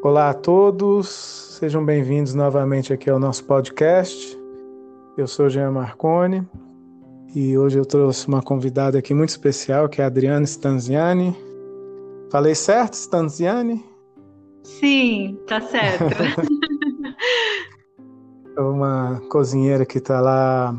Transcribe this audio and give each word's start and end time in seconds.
Olá 0.00 0.30
a 0.30 0.34
todos, 0.34 1.08
sejam 1.58 1.84
bem-vindos 1.84 2.32
novamente 2.32 2.92
aqui 2.92 3.10
ao 3.10 3.18
nosso 3.18 3.44
podcast. 3.44 4.38
Eu 5.16 5.26
sou 5.26 5.50
Jean 5.50 5.72
Marconi 5.72 6.48
e 7.34 7.58
hoje 7.58 7.80
eu 7.80 7.84
trouxe 7.84 8.28
uma 8.28 8.40
convidada 8.40 8.96
aqui 8.96 9.12
muito 9.12 9.30
especial 9.30 9.88
que 9.88 10.00
é 10.00 10.04
a 10.04 10.06
Adriana 10.06 10.44
Stanziani. 10.44 11.36
Falei 12.30 12.54
certo, 12.54 12.92
Stanziani? 12.92 13.84
Sim, 14.62 15.36
tá 15.46 15.60
certo. 15.60 16.04
É 18.56 18.60
uma 18.60 19.22
cozinheira 19.30 19.86
que 19.86 19.98
está 19.98 20.20
lá 20.20 20.74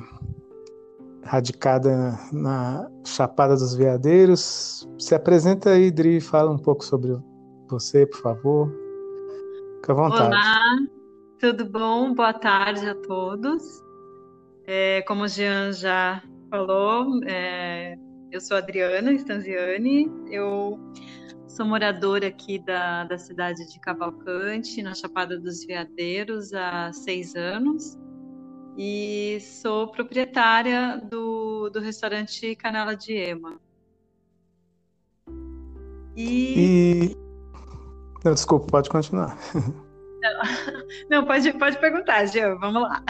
radicada 1.24 2.20
na 2.29 2.92
Chapada 3.06 3.56
dos 3.56 3.74
Veadeiros. 3.74 4.86
Se 5.00 5.15
apresenta 5.15 5.70
aí, 5.70 5.89
Dri, 5.89 6.20
fala 6.20 6.51
um 6.51 6.57
pouco 6.57 6.83
sobre 6.83 7.18
você, 7.70 8.06
por 8.06 8.20
favor. 8.20 8.89
Fica 9.79 9.93
à 9.93 9.96
vontade. 9.96 10.24
Olá, 10.24 10.78
tudo 11.39 11.65
bom? 11.65 12.14
Boa 12.14 12.33
tarde 12.33 12.88
a 12.88 12.96
todos. 12.96 13.64
É, 14.68 15.02
como 15.04 15.24
o 15.24 15.28
Jean 15.28 15.71
já 15.71 16.21
falou, 16.50 17.24
é, 17.25 17.97
eu 18.29 18.42
sou 18.42 18.57
Adriana 18.57 19.14
Stanziani, 19.14 20.11
eu 20.29 20.78
sou 21.47 21.65
moradora 21.65 22.28
aqui 22.28 22.60
da, 22.60 23.05
da 23.05 23.18
cidade 23.18 23.71
de 23.71 23.79
Cavalcante, 23.79 24.82
na 24.83 24.93
Chapada 24.93 25.39
dos 25.39 25.65
Veadeiros, 25.65 26.54
há 26.54 26.91
seis 26.91 27.36
anos. 27.36 27.97
E 28.77 29.39
sou 29.39 29.91
proprietária 29.91 31.02
do, 31.10 31.69
do 31.69 31.80
restaurante 31.80 32.53
Canela 32.58 32.97
de 32.97 33.14
Ema. 33.14 33.59
E... 36.16 37.05
e 37.16 37.28
não, 38.23 38.33
desculpa, 38.33 38.67
pode 38.67 38.89
continuar. 38.89 39.38
Não, 41.09 41.25
pode, 41.27 41.52
pode 41.53 41.80
perguntar, 41.80 42.25
Jean, 42.25 42.55
vamos 42.55 42.81
lá. 42.81 43.03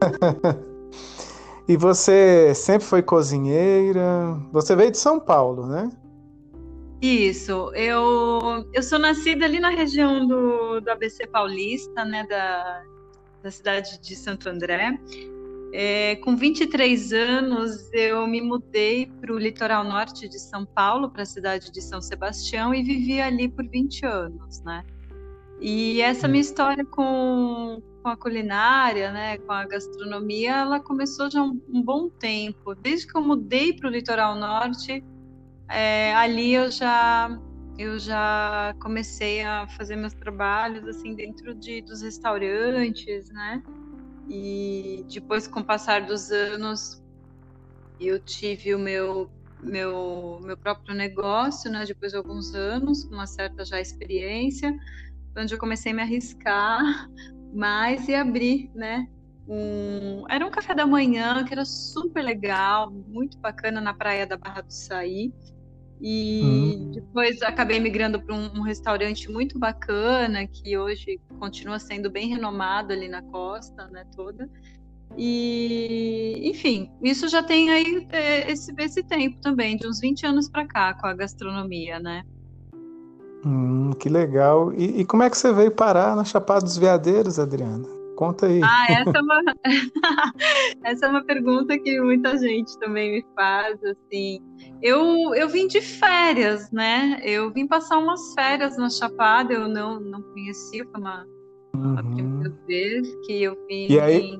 e 1.66 1.76
você 1.76 2.54
sempre 2.54 2.86
foi 2.86 3.02
cozinheira? 3.02 4.38
Você 4.52 4.76
veio 4.76 4.90
de 4.90 4.98
São 4.98 5.18
Paulo, 5.18 5.66
né? 5.66 5.90
Isso, 7.00 7.72
eu, 7.74 8.66
eu 8.74 8.82
sou 8.82 8.98
nascida 8.98 9.46
ali 9.46 9.58
na 9.58 9.70
região 9.70 10.26
do, 10.26 10.80
do 10.80 10.90
ABC 10.90 11.26
Paulista, 11.26 12.04
né, 12.04 12.26
da, 12.28 12.82
da 13.42 13.50
cidade 13.50 13.98
de 13.98 14.14
Santo 14.14 14.50
André. 14.50 14.98
É, 15.72 16.16
com 16.16 16.36
23 16.36 17.12
anos, 17.12 17.92
eu 17.92 18.26
me 18.26 18.40
mudei 18.40 19.06
para 19.06 19.32
o 19.32 19.38
litoral 19.38 19.84
norte 19.84 20.28
de 20.28 20.38
São 20.38 20.66
Paulo, 20.66 21.10
para 21.10 21.22
a 21.22 21.26
cidade 21.26 21.70
de 21.70 21.80
São 21.80 22.00
Sebastião, 22.02 22.74
e 22.74 22.82
vivi 22.82 23.20
ali 23.20 23.48
por 23.48 23.66
20 23.68 24.04
anos, 24.04 24.62
né? 24.62 24.84
E 25.60 26.00
essa 26.00 26.26
minha 26.26 26.40
história 26.40 26.84
com, 26.84 27.82
com 28.02 28.08
a 28.08 28.16
culinária, 28.16 29.12
né, 29.12 29.36
com 29.38 29.52
a 29.52 29.66
gastronomia, 29.66 30.56
ela 30.56 30.80
começou 30.80 31.30
já 31.30 31.42
um, 31.42 31.60
um 31.68 31.82
bom 31.82 32.08
tempo. 32.08 32.74
Desde 32.74 33.06
que 33.06 33.16
eu 33.16 33.22
mudei 33.22 33.74
para 33.74 33.88
o 33.88 33.92
litoral 33.92 34.34
norte, 34.36 35.04
é, 35.68 36.14
ali 36.14 36.54
eu 36.54 36.70
já 36.70 37.38
eu 37.78 37.98
já 37.98 38.74
comecei 38.78 39.42
a 39.42 39.66
fazer 39.68 39.96
meus 39.96 40.12
trabalhos 40.12 40.86
assim 40.86 41.14
dentro 41.14 41.54
de, 41.54 41.80
dos 41.80 42.02
restaurantes, 42.02 43.30
né? 43.30 43.62
E 44.30 45.04
depois, 45.12 45.48
com 45.48 45.58
o 45.60 45.64
passar 45.66 46.06
dos 46.06 46.30
anos, 46.30 47.02
eu 47.98 48.18
tive 48.24 48.74
o 48.74 48.78
meu 48.78 49.30
meu 49.60 50.40
meu 50.42 50.56
próprio 50.56 50.94
negócio, 50.94 51.70
né? 51.70 51.84
Depois 51.84 52.12
de 52.12 52.18
alguns 52.18 52.54
anos, 52.54 53.04
com 53.04 53.14
uma 53.14 53.26
certa 53.26 53.64
já 53.64 53.80
experiência, 53.80 54.72
onde 55.36 55.54
eu 55.54 55.58
comecei 55.58 55.92
a 55.92 55.94
me 55.96 56.02
arriscar 56.02 56.80
mais 57.52 58.08
e 58.08 58.14
abrir, 58.14 58.70
né? 58.74 59.06
Um, 59.48 60.24
era 60.30 60.46
um 60.46 60.50
café 60.50 60.74
da 60.74 60.86
manhã 60.86 61.44
que 61.44 61.52
era 61.52 61.64
super 61.64 62.22
legal, 62.22 62.90
muito 62.92 63.36
bacana 63.40 63.80
na 63.80 63.92
praia 63.92 64.26
da 64.26 64.36
Barra 64.36 64.60
do 64.62 64.72
Saí. 64.72 65.32
E 66.00 66.42
hum. 66.42 66.90
depois 66.92 67.42
acabei 67.42 67.78
migrando 67.78 68.20
para 68.20 68.34
um, 68.34 68.58
um, 68.58 68.62
restaurante 68.62 69.30
muito 69.30 69.58
bacana, 69.58 70.46
que 70.46 70.76
hoje 70.76 71.20
continua 71.38 71.78
sendo 71.78 72.10
bem 72.10 72.28
renomado 72.28 72.92
ali 72.92 73.06
na 73.06 73.20
costa, 73.20 73.86
né, 73.88 74.04
toda. 74.16 74.48
E, 75.16 76.40
enfim, 76.44 76.90
isso 77.02 77.28
já 77.28 77.42
tem 77.42 77.68
aí 77.70 78.06
é, 78.10 78.50
esse, 78.50 78.72
esse 78.78 79.02
tempo 79.02 79.38
também, 79.42 79.76
de 79.76 79.86
uns 79.86 80.00
20 80.00 80.24
anos 80.24 80.48
para 80.48 80.66
cá, 80.66 80.94
com 80.94 81.06
a 81.06 81.12
gastronomia, 81.12 81.98
né? 81.98 82.22
Hum, 83.44 83.90
que 83.98 84.08
legal. 84.08 84.72
E, 84.72 85.00
e, 85.00 85.04
como 85.04 85.22
é 85.22 85.28
que 85.28 85.36
você 85.36 85.52
veio 85.52 85.70
parar 85.70 86.14
na 86.16 86.24
Chapada 86.24 86.62
dos 86.62 86.78
Veadeiros, 86.78 87.38
Adriana? 87.38 87.99
Conta 88.20 88.48
aí. 88.48 88.60
Ah, 88.62 88.86
essa 88.90 89.16
é 89.16 89.22
uma, 89.22 89.42
essa 90.84 91.06
é 91.06 91.08
uma 91.08 91.24
pergunta 91.24 91.78
que 91.78 91.98
muita 92.02 92.36
gente 92.36 92.78
também 92.78 93.12
me 93.12 93.24
faz, 93.34 93.82
assim. 93.82 94.42
Eu, 94.82 95.34
eu 95.34 95.48
vim 95.48 95.66
de 95.66 95.80
férias, 95.80 96.70
né? 96.70 97.18
Eu 97.24 97.50
vim 97.50 97.66
passar 97.66 97.96
umas 97.96 98.20
férias 98.34 98.76
na 98.76 98.90
Chapada, 98.90 99.54
eu 99.54 99.66
não, 99.66 99.98
não 99.98 100.20
conhecia, 100.20 100.84
foi 100.92 101.00
uma, 101.00 101.26
uhum. 101.74 101.98
a 101.98 102.02
primeira 102.02 102.54
vez 102.66 103.08
que 103.24 103.42
eu 103.42 103.56
vim. 103.66 103.86
E 103.88 103.98
aí, 103.98 104.38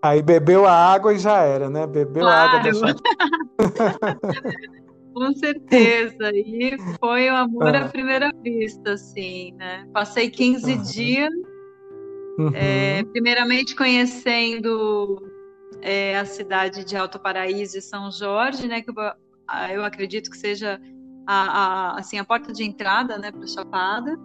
aí 0.00 0.22
bebeu 0.22 0.64
a 0.64 0.72
água 0.72 1.12
e 1.12 1.18
já 1.18 1.42
era, 1.42 1.68
né? 1.68 1.88
Bebeu 1.88 2.22
claro. 2.22 2.38
a 2.38 2.60
água 2.60 2.70
da 2.70 2.78
Chapada. 2.78 3.00
Com 5.12 5.34
certeza, 5.34 6.30
e 6.32 6.76
foi 7.00 7.28
o 7.28 7.34
amor 7.34 7.74
à 7.74 7.88
primeira 7.88 8.30
vista, 8.40 8.92
assim, 8.92 9.52
né? 9.56 9.84
Passei 9.92 10.30
15 10.30 10.72
uhum. 10.72 10.82
dias 10.82 11.49
Uhum. 12.40 12.52
É, 12.54 13.02
primeiramente 13.04 13.76
conhecendo 13.76 15.30
é, 15.82 16.16
a 16.18 16.24
cidade 16.24 16.84
de 16.84 16.96
Alto 16.96 17.18
Paraíso 17.18 17.76
e 17.76 17.82
São 17.82 18.10
Jorge, 18.10 18.66
né, 18.66 18.80
que 18.80 18.90
eu, 18.90 18.94
eu 19.74 19.84
acredito 19.84 20.30
que 20.30 20.38
seja 20.38 20.80
a, 21.26 21.34
a, 21.34 21.98
assim, 21.98 22.18
a 22.18 22.24
porta 22.24 22.52
de 22.52 22.64
entrada 22.64 23.18
né, 23.18 23.30
para 23.30 23.46
Chapada. 23.46 24.18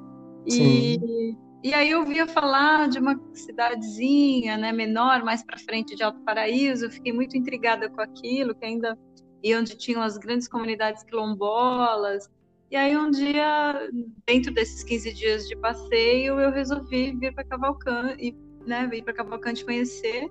E, 0.47 1.35
e 1.63 1.73
aí 1.73 1.89
eu 1.89 1.99
ouvia 1.99 2.27
falar 2.27 2.87
de 2.87 2.99
uma 2.99 3.19
cidadezinha 3.33 4.57
né, 4.57 4.71
menor, 4.71 5.23
mais 5.23 5.43
para 5.43 5.57
frente 5.57 5.95
de 5.95 6.03
Alto 6.03 6.19
Paraíso, 6.21 6.85
eu 6.85 6.91
fiquei 6.91 7.11
muito 7.11 7.35
intrigada 7.35 7.89
com 7.89 8.01
aquilo, 8.01 8.55
que 8.55 8.65
ainda 8.65 8.97
e 9.43 9.55
onde 9.55 9.77
tinham 9.77 10.01
as 10.01 10.17
grandes 10.17 10.47
comunidades 10.47 11.03
quilombolas, 11.03 12.27
e 12.71 12.75
aí 12.75 12.97
um 12.97 13.11
dia, 13.11 13.89
dentro 14.25 14.53
desses 14.53 14.83
15 14.83 15.13
dias 15.13 15.47
de 15.47 15.55
passeio, 15.57 16.39
eu 16.39 16.51
resolvi 16.51 17.15
vir 17.15 17.33
para 17.33 17.43
Cavalcante, 17.43 18.35
né, 18.65 18.87
vir 18.87 19.03
para 19.03 19.13
Cavalcante 19.13 19.63
conhecer. 19.63 20.27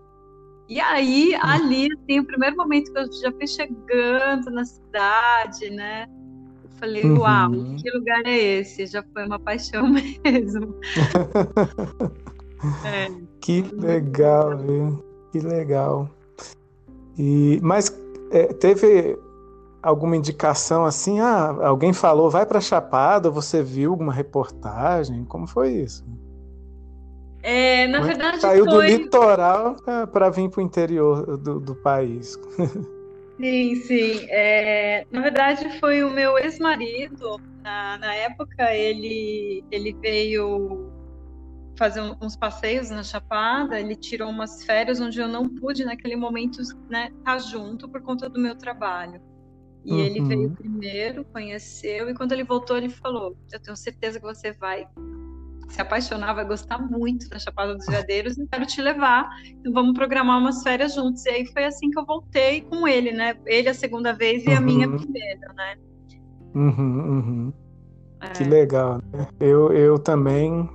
E 0.68 0.80
aí, 0.80 1.34
ali, 1.36 1.88
assim, 1.92 2.20
o 2.20 2.24
primeiro 2.24 2.56
momento 2.56 2.92
que 2.92 2.98
eu 2.98 3.12
já 3.12 3.30
fui 3.32 3.46
chegando 3.46 4.50
na 4.50 4.64
cidade, 4.64 5.70
né, 5.70 6.06
eu 6.64 6.70
falei, 6.78 7.04
uhum. 7.04 7.18
uau, 7.18 7.50
que 7.80 7.90
lugar 7.90 8.26
é 8.26 8.36
esse? 8.36 8.86
Já 8.86 9.04
foi 9.12 9.26
uma 9.26 9.38
paixão 9.38 9.86
mesmo. 9.88 10.74
é. 12.84 13.08
Que 13.40 13.62
legal, 13.62 14.58
viu? 14.58 15.04
Que 15.30 15.38
legal. 15.38 16.10
E, 17.18 17.60
mas 17.62 17.94
é, 18.30 18.46
teve 18.54 19.16
alguma 19.84 20.16
indicação 20.16 20.84
assim? 20.84 21.20
Ah, 21.20 21.54
alguém 21.62 21.92
falou, 21.92 22.30
vai 22.30 22.46
para 22.46 22.60
Chapada, 22.60 23.30
você 23.30 23.62
viu 23.62 23.90
alguma 23.90 24.12
reportagem? 24.12 25.24
Como 25.24 25.46
foi 25.46 25.72
isso? 25.72 26.04
É, 27.42 27.86
na 27.88 27.98
Como 27.98 28.08
verdade, 28.08 28.40
saiu 28.40 28.64
foi... 28.64 28.72
do 28.72 28.80
litoral 28.80 29.76
para 30.10 30.30
vir 30.30 30.48
para 30.48 30.60
o 30.60 30.64
interior 30.64 31.36
do, 31.36 31.60
do 31.60 31.74
país. 31.74 32.38
Sim, 33.36 33.74
sim. 33.74 34.26
É, 34.30 35.04
na 35.10 35.20
verdade, 35.20 35.68
foi 35.80 36.04
o 36.04 36.10
meu 36.10 36.38
ex-marido. 36.38 37.36
Na, 37.64 37.98
na 37.98 38.14
época, 38.14 38.72
ele, 38.72 39.64
ele 39.72 39.92
veio 40.00 40.88
fazer 41.76 42.00
uns 42.22 42.36
passeios 42.36 42.90
na 42.90 43.02
Chapada. 43.02 43.78
Ele 43.78 43.96
tirou 43.96 44.30
umas 44.30 44.62
férias 44.64 45.00
onde 45.00 45.20
eu 45.20 45.26
não 45.26 45.48
pude, 45.48 45.84
naquele 45.84 46.14
momento, 46.14 46.58
né, 46.88 47.08
estar 47.08 47.24
tá 47.24 47.38
junto 47.38 47.88
por 47.88 48.00
conta 48.02 48.28
do 48.28 48.38
meu 48.38 48.56
trabalho. 48.56 49.20
E 49.84 49.92
uhum. 49.92 49.98
ele 49.98 50.22
veio 50.22 50.50
primeiro, 50.50 51.24
conheceu, 51.26 52.08
e 52.08 52.14
quando 52.14 52.32
ele 52.32 52.44
voltou, 52.44 52.76
ele 52.76 52.88
falou: 52.88 53.36
Eu 53.52 53.60
tenho 53.60 53.76
certeza 53.76 54.18
que 54.18 54.26
você 54.26 54.52
vai 54.52 54.86
se 55.68 55.80
apaixonar, 55.80 56.34
vai 56.34 56.44
gostar 56.44 56.78
muito 56.78 57.28
da 57.28 57.38
Chapada 57.38 57.74
dos 57.74 57.86
Veadeiros 57.86 58.38
e 58.38 58.46
quero 58.46 58.66
te 58.66 58.80
levar. 58.80 59.28
Então 59.46 59.72
vamos 59.72 59.94
programar 59.94 60.38
umas 60.38 60.62
férias 60.62 60.94
juntos. 60.94 61.24
E 61.26 61.30
aí 61.30 61.46
foi 61.46 61.64
assim 61.64 61.90
que 61.90 61.98
eu 61.98 62.04
voltei 62.04 62.62
com 62.62 62.86
ele, 62.86 63.12
né? 63.12 63.36
Ele 63.46 63.68
a 63.68 63.74
segunda 63.74 64.12
vez 64.12 64.44
e 64.44 64.50
uhum. 64.50 64.56
a 64.56 64.60
minha 64.60 64.88
uhum. 64.88 64.96
primeira, 64.96 65.52
né? 65.54 65.76
Uhum, 66.54 66.72
uhum. 66.78 67.52
É. 68.20 68.28
Que 68.28 68.44
legal. 68.44 69.00
Né? 69.12 69.26
Eu, 69.40 69.72
eu 69.72 69.98
também, 69.98 70.68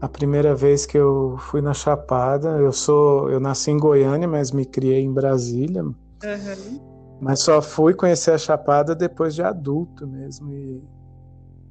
a 0.00 0.08
primeira 0.08 0.54
vez 0.54 0.86
que 0.86 0.96
eu 0.96 1.36
fui 1.38 1.60
na 1.60 1.74
Chapada, 1.74 2.58
eu 2.58 2.72
sou, 2.72 3.28
eu 3.28 3.40
nasci 3.40 3.70
em 3.70 3.78
Goiânia, 3.78 4.28
mas 4.28 4.52
me 4.52 4.64
criei 4.64 5.02
em 5.02 5.12
Brasília. 5.12 5.82
Uhum. 5.82 6.91
Mas 7.22 7.40
só 7.40 7.62
fui 7.62 7.94
conhecer 7.94 8.32
a 8.32 8.38
Chapada 8.38 8.94
depois 8.94 9.34
de 9.34 9.42
adulto 9.42 10.06
mesmo. 10.06 10.52
E, 10.52 10.82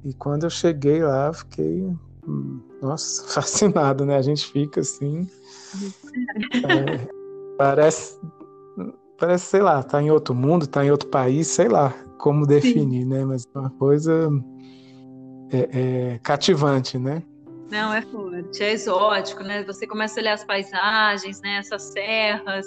e 0.04 0.14
quando 0.14 0.44
eu 0.44 0.50
cheguei 0.50 1.02
lá, 1.02 1.32
fiquei 1.32 1.94
nossa, 2.80 3.22
fascinado, 3.28 4.06
né? 4.06 4.16
A 4.16 4.22
gente 4.22 4.46
fica 4.46 4.80
assim. 4.80 5.28
É, 6.54 7.06
parece, 7.58 8.18
parece, 9.18 9.44
sei 9.44 9.60
lá, 9.60 9.82
tá 9.82 10.02
em 10.02 10.10
outro 10.10 10.34
mundo, 10.34 10.66
tá 10.66 10.84
em 10.84 10.90
outro 10.90 11.08
país, 11.08 11.48
sei 11.48 11.68
lá 11.68 11.94
como 12.22 12.46
definir, 12.46 13.02
Sim. 13.02 13.08
né? 13.08 13.24
Mas 13.24 13.44
é 13.52 13.58
uma 13.58 13.70
coisa 13.70 14.30
é, 15.50 15.68
é, 16.12 16.18
cativante, 16.20 16.96
né? 16.96 17.20
Não, 17.68 17.92
é 17.92 18.00
forte, 18.02 18.62
é 18.62 18.72
exótico, 18.72 19.42
né? 19.42 19.64
Você 19.64 19.86
começa 19.86 20.20
a 20.20 20.22
olhar 20.22 20.34
as 20.34 20.44
paisagens, 20.44 21.40
né? 21.40 21.56
Essas 21.56 21.82
serras, 21.82 22.66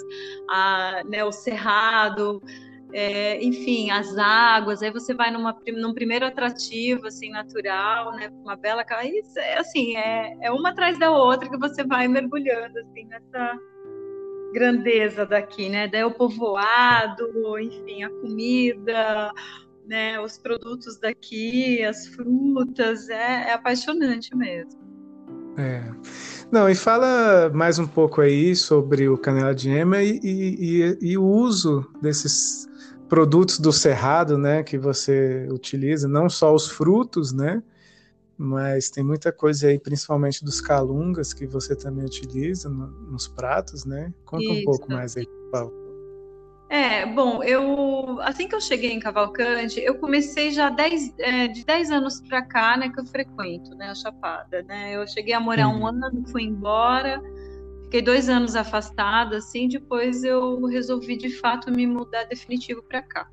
a, 0.50 1.02
né? 1.08 1.24
o 1.24 1.32
cerrado, 1.32 2.42
é, 2.92 3.42
enfim, 3.42 3.90
as 3.90 4.16
águas. 4.16 4.82
Aí 4.82 4.90
você 4.90 5.14
vai 5.14 5.30
numa, 5.30 5.56
num 5.74 5.94
primeiro 5.94 6.26
atrativo, 6.26 7.06
assim, 7.06 7.30
natural, 7.30 8.12
né? 8.12 8.30
Uma 8.42 8.56
bela... 8.56 8.84
É 9.36 9.58
assim, 9.58 9.96
é, 9.96 10.36
é 10.42 10.50
uma 10.50 10.70
atrás 10.70 10.98
da 10.98 11.10
outra 11.10 11.48
que 11.48 11.58
você 11.58 11.84
vai 11.84 12.08
mergulhando, 12.08 12.78
assim, 12.78 13.04
nessa 13.06 13.58
grandeza 14.52 15.26
daqui, 15.26 15.68
né? 15.68 15.88
Daí 15.88 16.04
o 16.04 16.10
povoado, 16.10 17.58
enfim, 17.58 18.04
a 18.04 18.10
comida, 18.10 19.32
né? 19.86 20.20
Os 20.20 20.38
produtos 20.38 20.98
daqui, 20.98 21.82
as 21.84 22.06
frutas, 22.08 23.08
é, 23.08 23.48
é 23.48 23.52
apaixonante 23.52 24.34
mesmo. 24.34 24.86
É. 25.58 25.82
Não, 26.50 26.68
e 26.68 26.74
fala 26.74 27.50
mais 27.52 27.78
um 27.78 27.86
pouco 27.86 28.20
aí 28.20 28.54
sobre 28.54 29.08
o 29.08 29.16
canela 29.16 29.54
de 29.54 29.70
ema 29.70 30.02
e, 30.02 30.20
e, 30.22 30.98
e, 31.00 31.18
o 31.18 31.24
uso 31.24 31.84
desses 32.00 32.65
produtos 33.08 33.58
do 33.58 33.72
cerrado, 33.72 34.36
né, 34.36 34.62
que 34.62 34.78
você 34.78 35.46
utiliza, 35.50 36.08
não 36.08 36.28
só 36.28 36.54
os 36.54 36.68
frutos, 36.68 37.32
né, 37.32 37.62
mas 38.38 38.90
tem 38.90 39.02
muita 39.02 39.32
coisa 39.32 39.68
aí, 39.68 39.78
principalmente 39.78 40.44
dos 40.44 40.60
calungas, 40.60 41.32
que 41.32 41.46
você 41.46 41.74
também 41.74 42.04
utiliza 42.04 42.68
no, 42.68 42.86
nos 42.86 43.26
pratos, 43.26 43.84
né? 43.84 44.12
Conta 44.24 44.44
Isso. 44.44 44.60
um 44.60 44.64
pouco 44.64 44.92
mais 44.92 45.16
aí, 45.16 45.26
Paulo. 45.50 45.72
É, 46.68 47.06
bom, 47.06 47.42
eu 47.44 48.20
assim 48.22 48.48
que 48.48 48.54
eu 48.54 48.60
cheguei 48.60 48.92
em 48.92 48.98
Cavalcante, 48.98 49.80
eu 49.80 49.94
comecei 49.94 50.50
já 50.50 50.68
dez, 50.68 51.14
é, 51.18 51.46
de 51.46 51.64
10 51.64 51.92
anos 51.92 52.20
para 52.20 52.42
cá, 52.42 52.76
né, 52.76 52.90
que 52.90 53.00
eu 53.00 53.06
frequento, 53.06 53.70
né, 53.76 53.88
a 53.88 53.94
Chapada, 53.94 54.62
né? 54.64 54.96
Eu 54.96 55.06
cheguei 55.06 55.32
a 55.32 55.40
morar 55.40 55.68
uhum. 55.68 55.82
um 55.82 55.86
ano, 55.86 56.24
fui 56.28 56.42
embora, 56.42 57.22
fiquei 57.86 58.02
dois 58.02 58.28
anos 58.28 58.54
afastada, 58.54 59.38
assim, 59.38 59.68
depois 59.68 60.22
eu 60.22 60.64
resolvi 60.66 61.16
de 61.16 61.30
fato 61.30 61.70
me 61.70 61.86
mudar 61.86 62.24
definitivo 62.24 62.82
para 62.82 63.02
cá. 63.02 63.28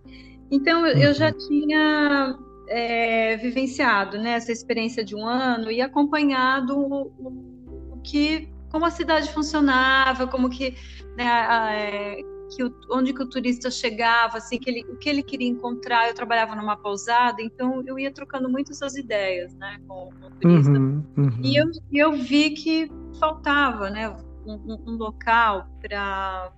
Então 0.50 0.82
uhum. 0.82 0.88
eu 0.88 1.14
já 1.14 1.28
uhum. 1.28 1.38
tinha 1.38 2.40
é, 2.68 3.38
vivenciado, 3.38 4.18
né, 4.18 4.32
essa 4.32 4.52
experiência 4.52 5.04
de 5.04 5.16
um 5.16 5.26
ano 5.26 5.72
e 5.72 5.82
acompanhado 5.82 6.78
o, 6.78 7.12
o, 7.18 7.94
o 7.94 8.02
que 8.04 8.50
como 8.72 8.86
a 8.86 8.92
cidade 8.92 9.32
funcionava, 9.32 10.26
como 10.26 10.50
que 10.50 10.76
né, 11.16 11.28
a, 11.28 11.74
é, 11.74 12.18
que 12.56 12.64
o, 12.64 12.74
onde 12.92 13.14
que 13.14 13.22
o 13.22 13.30
turista 13.30 13.70
chegava, 13.70 14.38
assim, 14.38 14.58
que 14.58 14.70
ele, 14.70 14.86
o 14.90 14.98
que 14.98 15.10
ele 15.10 15.24
queria 15.24 15.48
encontrar. 15.48 16.08
Eu 16.08 16.16
trabalhava 16.16 16.56
numa 16.56 16.76
pousada, 16.76 17.42
então 17.42 17.84
eu 17.86 17.98
ia 18.00 18.12
trocando 18.12 18.50
muito 18.50 18.72
essas 18.72 18.96
ideias, 18.96 19.54
né, 19.56 19.78
com, 19.88 20.10
com 20.20 20.28
o 20.28 20.32
turista. 20.32 20.72
Uhum, 20.72 21.04
uhum. 21.18 21.40
E 21.44 21.56
eu, 21.56 21.68
eu 21.92 22.14
vi 22.14 22.52
que 22.52 22.92
faltava, 23.20 23.90
né, 23.90 24.16
um, 24.46 24.84
um 24.88 24.98
local 24.98 25.68
para 25.82 26.52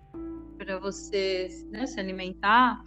para 0.58 0.80
você 0.80 1.50
né, 1.70 1.86
se 1.86 2.00
alimentar 2.00 2.82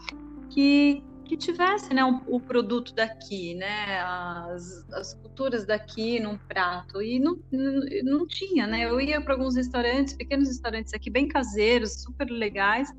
que 0.51 1.05
que 1.29 1.37
tivesse 1.37 1.93
né, 1.93 2.03
um, 2.03 2.23
o 2.27 2.41
produto 2.41 2.95
daqui, 2.95 3.55
né, 3.55 4.01
as, 4.01 4.89
as 4.93 5.13
culturas 5.13 5.67
daqui 5.67 6.19
num 6.19 6.39
prato. 6.39 7.03
E 7.03 7.21
não, 7.21 7.39
não, 7.53 7.83
não 8.03 8.27
tinha, 8.27 8.67
né? 8.67 8.87
Eu 8.87 8.99
ia 8.99 9.21
para 9.21 9.35
alguns 9.35 9.55
restaurantes, 9.55 10.15
pequenos 10.15 10.49
restaurantes 10.49 10.95
aqui, 10.95 11.11
bem 11.11 11.29
caseiros, 11.29 12.03
super 12.03 12.25
legais, 12.31 12.91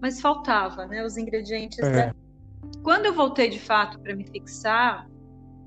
mas 0.00 0.20
faltava 0.20 0.86
né, 0.86 1.04
os 1.04 1.18
ingredientes. 1.18 1.78
É. 1.80 2.12
Quando 2.82 3.04
eu 3.04 3.12
voltei 3.12 3.50
de 3.50 3.60
fato 3.60 4.00
para 4.00 4.16
me 4.16 4.24
fixar, 4.24 5.06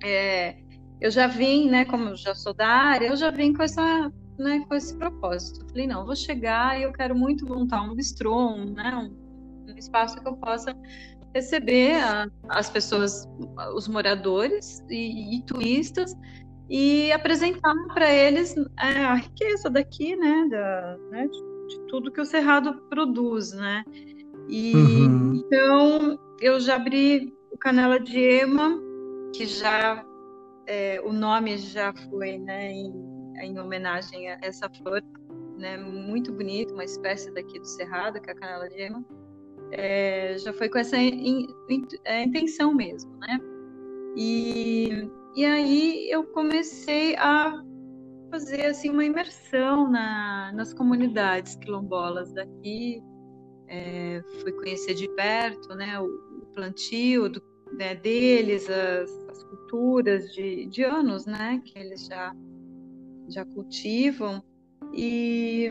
é, 0.04 0.58
eu 1.00 1.12
já 1.12 1.28
vim, 1.28 1.70
né, 1.70 1.86
como 1.86 2.10
eu 2.10 2.16
já 2.16 2.34
sou 2.34 2.54
da 2.54 2.68
área, 2.68 3.08
eu 3.08 3.16
já 3.16 3.30
vim 3.30 3.54
com 3.54 3.62
essa 3.62 4.12
né, 4.38 4.64
com 4.68 4.76
esse 4.76 4.96
propósito. 4.96 5.62
Eu 5.62 5.70
falei, 5.70 5.88
não, 5.88 6.06
vou 6.06 6.16
chegar 6.16 6.80
e 6.80 6.84
eu 6.84 6.94
quero 6.94 7.16
muito 7.16 7.46
montar 7.46 7.82
um 7.82 7.96
bistrô, 7.96 8.52
um, 8.52 8.74
né, 8.74 8.96
um, 8.96 9.72
um 9.72 9.78
espaço 9.78 10.22
que 10.22 10.28
eu 10.28 10.36
possa 10.38 10.76
receber 11.34 11.96
a, 11.96 12.30
as 12.50 12.70
pessoas, 12.70 13.28
os 13.76 13.88
moradores 13.88 14.84
e, 14.90 15.38
e 15.38 15.42
turistas 15.44 16.16
e 16.70 17.12
apresentar 17.12 17.74
para 17.94 18.12
eles 18.12 18.56
é, 18.80 19.04
a 19.04 19.16
riqueza 19.16 19.70
daqui, 19.70 20.16
né, 20.16 20.48
da, 20.50 20.98
né 21.12 21.28
de, 21.28 21.68
de, 21.68 21.88
tudo 21.88 22.12
que 22.12 22.22
o 22.22 22.26
Cerrado 22.26 22.74
produz, 22.90 23.54
né. 23.54 23.84
E 24.50 24.74
uhum. 24.76 25.36
então 25.36 26.20
eu 26.42 26.60
já 26.60 26.76
abri 26.76 27.34
o 27.52 27.58
Canela 27.58 28.00
de 28.00 28.20
Ema, 28.20 28.82
que 29.34 29.46
já 29.46 30.06
é, 30.66 31.02
o 31.04 31.14
nome 31.14 31.58
já 31.58 31.94
foi, 32.10 32.38
né, 32.38 32.72
em, 32.72 33.17
em 33.44 33.60
homenagem 33.60 34.30
a 34.30 34.40
essa 34.42 34.70
flor, 34.70 35.04
né, 35.58 35.78
muito 35.78 36.32
bonita, 36.32 36.74
uma 36.74 36.84
espécie 36.84 37.32
daqui 37.32 37.60
do 37.60 37.68
Cerrado, 37.68 38.22
que 38.22 38.30
é 38.30 38.34
a 38.34 38.36
Canela 38.36 38.70
de 38.70 38.82
Ema 38.82 39.04
é, 39.72 40.38
já 40.38 40.54
foi 40.54 40.70
com 40.70 40.78
essa 40.78 40.98
in, 40.98 41.48
in, 41.70 41.88
é, 42.06 42.24
intenção 42.24 42.74
mesmo, 42.74 43.16
né? 43.18 43.40
E, 44.16 45.10
e 45.36 45.46
aí 45.46 46.10
eu 46.10 46.24
comecei 46.24 47.16
a 47.18 47.64
fazer 48.32 48.66
assim 48.66 48.90
uma 48.90 49.06
imersão 49.06 49.90
na, 49.90 50.52
nas 50.54 50.74
comunidades 50.74 51.56
quilombolas 51.56 52.34
daqui, 52.34 53.02
é, 53.68 54.22
fui 54.42 54.52
conhecer 54.54 54.94
de 54.96 55.08
perto, 55.10 55.76
né, 55.76 56.00
o, 56.00 56.06
o 56.06 56.46
plantio 56.54 57.30
do, 57.30 57.42
né, 57.74 57.96
deles, 57.96 58.70
as, 58.70 59.12
as, 59.30 59.44
culturas 59.44 60.34
de, 60.34 60.66
de 60.68 60.84
anos, 60.84 61.26
né, 61.26 61.62
que 61.64 61.78
eles 61.78 62.06
já 62.06 62.34
já 63.30 63.46
cultivam 63.46 64.44
e 64.94 65.70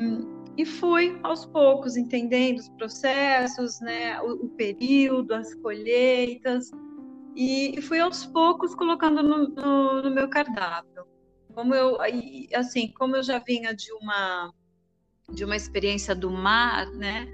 e 0.57 0.65
fui 0.65 1.19
aos 1.23 1.45
poucos 1.45 1.97
entendendo 1.97 2.59
os 2.59 2.69
processos, 2.71 3.79
né, 3.81 4.21
o, 4.23 4.47
o 4.47 4.49
período, 4.49 5.35
as 5.35 5.55
colheitas, 5.55 6.71
e, 7.35 7.79
e, 7.79 7.83
fui 7.83 8.01
aos 8.01 8.25
poucos 8.25 8.75
colocando 8.75 9.23
no, 9.23 9.49
no, 9.49 10.03
no, 10.03 10.11
meu 10.11 10.27
cardápio. 10.31 11.05
Como 11.55 11.75
eu, 11.75 11.99
assim, 12.55 12.89
como 12.93 13.17
eu 13.17 13.23
já 13.23 13.39
vinha 13.39 13.75
de 13.75 13.93
uma 13.93 14.51
de 15.31 15.45
uma 15.45 15.57
experiência 15.57 16.15
do 16.15 16.31
mar, 16.31 16.87
né? 16.93 17.27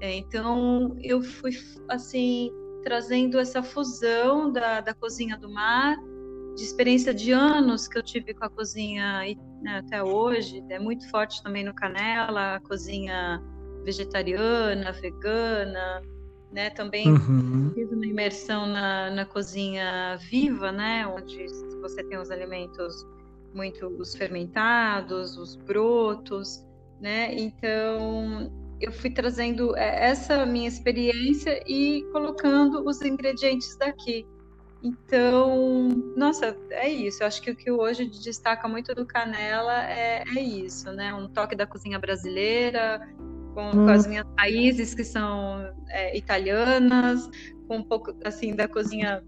É, 0.00 0.16
então 0.16 0.96
eu 1.00 1.22
fui 1.22 1.52
assim 1.88 2.50
trazendo 2.82 3.38
essa 3.38 3.62
fusão 3.62 4.50
da, 4.50 4.80
da 4.80 4.94
cozinha 4.94 5.36
do 5.36 5.48
mar 5.48 5.96
de 6.54 6.62
experiência 6.62 7.12
de 7.12 7.32
anos 7.32 7.88
que 7.88 7.98
eu 7.98 8.02
tive 8.02 8.32
com 8.34 8.44
a 8.44 8.50
cozinha 8.50 9.22
né, 9.62 9.78
até 9.78 10.02
hoje, 10.02 10.64
é 10.68 10.78
muito 10.78 11.08
forte 11.10 11.42
também 11.42 11.64
no 11.64 11.74
Canela, 11.74 12.56
a 12.56 12.60
cozinha 12.60 13.42
vegetariana, 13.84 14.92
vegana, 14.92 16.02
né? 16.52 16.70
Também 16.70 17.10
uhum. 17.10 17.70
fiz 17.74 17.90
uma 17.90 18.06
imersão 18.06 18.66
na, 18.66 19.10
na 19.10 19.24
cozinha 19.26 20.16
viva, 20.30 20.70
né? 20.70 21.06
Onde 21.06 21.46
você 21.80 22.02
tem 22.04 22.18
os 22.18 22.30
alimentos 22.30 23.06
muito 23.52 23.86
os 23.98 24.14
fermentados, 24.14 25.36
os 25.36 25.56
brotos, 25.56 26.64
né? 27.00 27.34
Então 27.34 28.50
eu 28.80 28.92
fui 28.92 29.10
trazendo 29.10 29.76
é, 29.76 30.10
essa 30.10 30.46
minha 30.46 30.68
experiência 30.68 31.62
e 31.66 32.02
colocando 32.12 32.86
os 32.86 33.00
ingredientes 33.02 33.76
daqui. 33.76 34.26
Então, 34.84 35.88
nossa, 36.14 36.54
é 36.70 36.90
isso. 36.90 37.22
Eu 37.22 37.26
acho 37.26 37.40
que 37.40 37.50
o 37.50 37.56
que 37.56 37.70
hoje 37.70 38.04
destaca 38.04 38.68
muito 38.68 38.94
do 38.94 39.06
Canela 39.06 39.82
é, 39.90 40.22
é 40.36 40.40
isso, 40.42 40.92
né? 40.92 41.14
Um 41.14 41.26
toque 41.26 41.56
da 41.56 41.66
cozinha 41.66 41.98
brasileira, 41.98 43.00
com, 43.54 43.68
hum. 43.68 43.72
com 43.86 43.88
as 43.88 44.06
minhas 44.06 44.26
raízes 44.38 44.94
que 44.94 45.02
são 45.02 45.74
é, 45.88 46.14
italianas, 46.14 47.26
com 47.66 47.78
um 47.78 47.82
pouco 47.82 48.14
assim 48.26 48.54
da 48.54 48.68
cozinha 48.68 49.24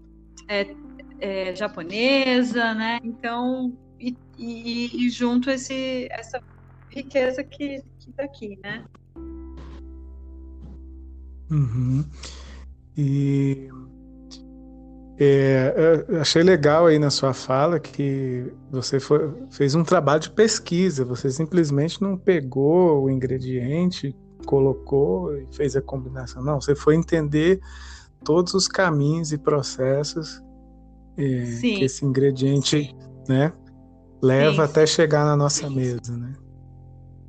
é, 0.47 0.75
é, 1.19 1.55
japonesa, 1.55 2.75
né? 2.75 2.99
Então, 3.03 3.75
e, 3.99 4.15
e, 4.37 5.07
e, 5.07 5.09
junto 5.09 5.49
esse, 5.49 6.07
essa 6.11 6.39
riqueza 6.91 7.43
que, 7.43 7.81
que 7.97 8.11
tá 8.11 8.25
aqui, 8.25 8.59
né? 8.61 8.85
Uhum. 11.49 12.05
E 12.95 13.69
é, 15.19 16.05
achei 16.19 16.43
legal 16.43 16.85
aí 16.85 16.99
na 16.99 17.09
sua 17.09 17.33
fala 17.33 17.79
que 17.79 18.51
você 18.69 18.99
foi, 18.99 19.33
fez 19.49 19.73
um 19.73 19.83
trabalho 19.83 20.21
de 20.21 20.29
pesquisa, 20.29 21.03
você 21.03 21.31
simplesmente 21.31 22.01
não 22.01 22.15
pegou 22.15 23.03
o 23.03 23.09
ingrediente, 23.09 24.15
colocou 24.45 25.35
e 25.35 25.47
fez 25.51 25.75
a 25.75 25.81
combinação. 25.81 26.43
Não, 26.43 26.61
você 26.61 26.75
foi 26.75 26.95
entender 26.95 27.59
todos 28.23 28.53
os 28.53 28.67
caminhos 28.67 29.31
e 29.31 29.37
processos 29.37 30.41
é, 31.17 31.59
que 31.61 31.83
esse 31.83 32.05
ingrediente 32.05 32.95
né, 33.27 33.51
leva 34.21 34.65
sim, 34.65 34.71
até 34.71 34.85
chegar 34.85 35.25
na 35.25 35.35
nossa 35.35 35.67
mesa, 35.69 36.15
né? 36.15 36.33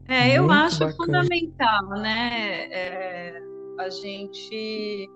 É, 0.07 0.39
eu 0.39 0.51
acho 0.51 0.81
bacana. 0.81 0.97
fundamental, 0.97 1.89
né? 1.91 2.69
É, 2.71 3.43
a 3.79 3.91
gente 3.91 5.09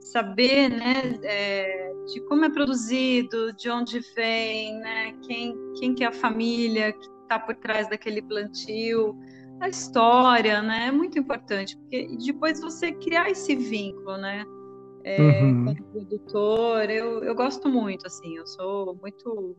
saber, 0.00 0.70
né, 0.70 1.18
é, 1.22 1.87
de 2.12 2.20
como 2.22 2.44
é 2.44 2.50
produzido, 2.50 3.52
de 3.52 3.70
onde 3.70 4.00
vem, 4.14 4.78
né, 4.78 5.14
quem, 5.22 5.56
quem 5.78 5.94
que 5.94 6.02
é 6.02 6.08
a 6.08 6.12
família 6.12 6.92
que 6.92 7.06
está 7.22 7.38
por 7.38 7.54
trás 7.56 7.88
daquele 7.88 8.22
plantio, 8.22 9.16
a 9.60 9.68
história, 9.68 10.62
né, 10.62 10.86
é 10.88 10.90
muito 10.90 11.18
importante, 11.18 11.76
porque 11.76 12.08
depois 12.24 12.60
você 12.60 12.92
criar 12.92 13.30
esse 13.30 13.54
vínculo, 13.54 14.16
né, 14.16 14.44
é, 15.04 15.20
uhum. 15.20 15.64
com 15.64 15.70
o 15.70 15.84
produtor, 15.84 16.90
eu, 16.90 17.22
eu 17.22 17.34
gosto 17.34 17.68
muito, 17.68 18.06
assim, 18.06 18.36
eu 18.36 18.46
sou 18.46 18.96
muito 19.00 19.56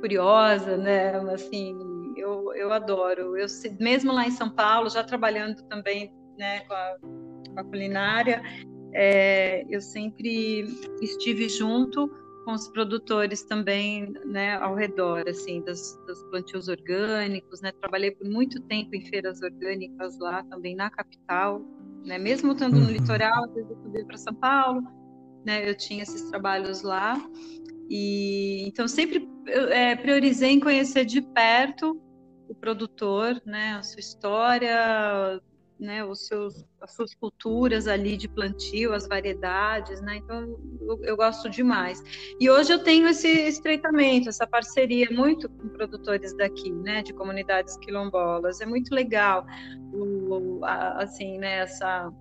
curiosa, 0.00 0.76
né, 0.76 1.16
assim, 1.32 1.74
eu, 2.16 2.52
eu 2.54 2.72
adoro, 2.72 3.36
eu 3.36 3.46
mesmo 3.80 4.12
lá 4.12 4.26
em 4.26 4.30
São 4.30 4.50
Paulo, 4.50 4.90
já 4.90 5.02
trabalhando 5.02 5.62
também, 5.64 6.12
né, 6.36 6.60
com 6.60 6.74
a, 6.74 6.96
com 7.00 7.60
a 7.60 7.64
culinária, 7.64 8.42
é, 8.92 9.64
eu 9.68 9.80
sempre 9.80 10.64
estive 11.00 11.48
junto 11.48 12.10
com 12.44 12.52
os 12.52 12.66
produtores 12.68 13.42
também, 13.42 14.10
né, 14.24 14.56
ao 14.56 14.74
redor, 14.74 15.28
assim, 15.28 15.60
das, 15.62 16.00
das 16.06 16.22
plantios 16.24 16.68
orgânicos, 16.68 17.60
né, 17.60 17.72
trabalhei 17.72 18.10
por 18.10 18.26
muito 18.26 18.58
tempo 18.62 18.94
em 18.94 19.04
feiras 19.04 19.42
orgânicas 19.42 20.18
lá 20.18 20.42
também 20.44 20.74
na 20.74 20.88
capital, 20.88 21.62
né, 22.06 22.16
mesmo 22.16 22.52
estando 22.52 22.78
no 22.78 22.86
uhum. 22.86 22.92
litoral, 22.92 23.44
às 23.44 23.54
vezes 23.54 23.70
eu 23.70 23.76
fui 23.76 24.04
para 24.04 24.16
São 24.16 24.34
Paulo, 24.34 24.82
né, 25.44 25.68
eu 25.68 25.76
tinha 25.76 26.02
esses 26.02 26.22
trabalhos 26.30 26.80
lá, 26.82 27.22
e 27.90 28.66
então 28.66 28.88
sempre 28.88 29.28
é, 29.70 29.94
priorizei 29.96 30.52
em 30.52 30.60
conhecer 30.60 31.04
de 31.04 31.20
perto 31.20 32.00
o 32.48 32.54
produtor, 32.54 33.42
né, 33.44 33.74
a 33.74 33.82
sua 33.82 34.00
história, 34.00 35.38
né, 35.78 36.04
os 36.04 36.26
seus, 36.26 36.64
as 36.80 36.92
suas 36.92 37.14
culturas 37.14 37.86
ali 37.86 38.16
de 38.16 38.28
plantio, 38.28 38.92
as 38.92 39.06
variedades, 39.06 40.00
né? 40.00 40.16
Então 40.16 40.58
eu, 40.80 41.00
eu, 41.04 41.16
gosto 41.16 41.48
demais. 41.48 42.02
E 42.40 42.50
hoje 42.50 42.72
eu 42.72 42.82
tenho 42.82 43.06
esse 43.08 43.28
estreitamento, 43.28 44.28
essa 44.28 44.46
parceria 44.46 45.08
muito 45.10 45.48
com 45.48 45.68
produtores 45.68 46.36
daqui, 46.36 46.70
né, 46.70 47.02
de 47.02 47.12
comunidades 47.12 47.76
quilombolas. 47.76 48.60
É 48.60 48.66
muito 48.66 48.92
legal, 48.94 49.46
o, 49.92 50.60
a, 50.64 51.02
assim, 51.02 51.38
né, 51.38 51.60
essa 51.60 52.12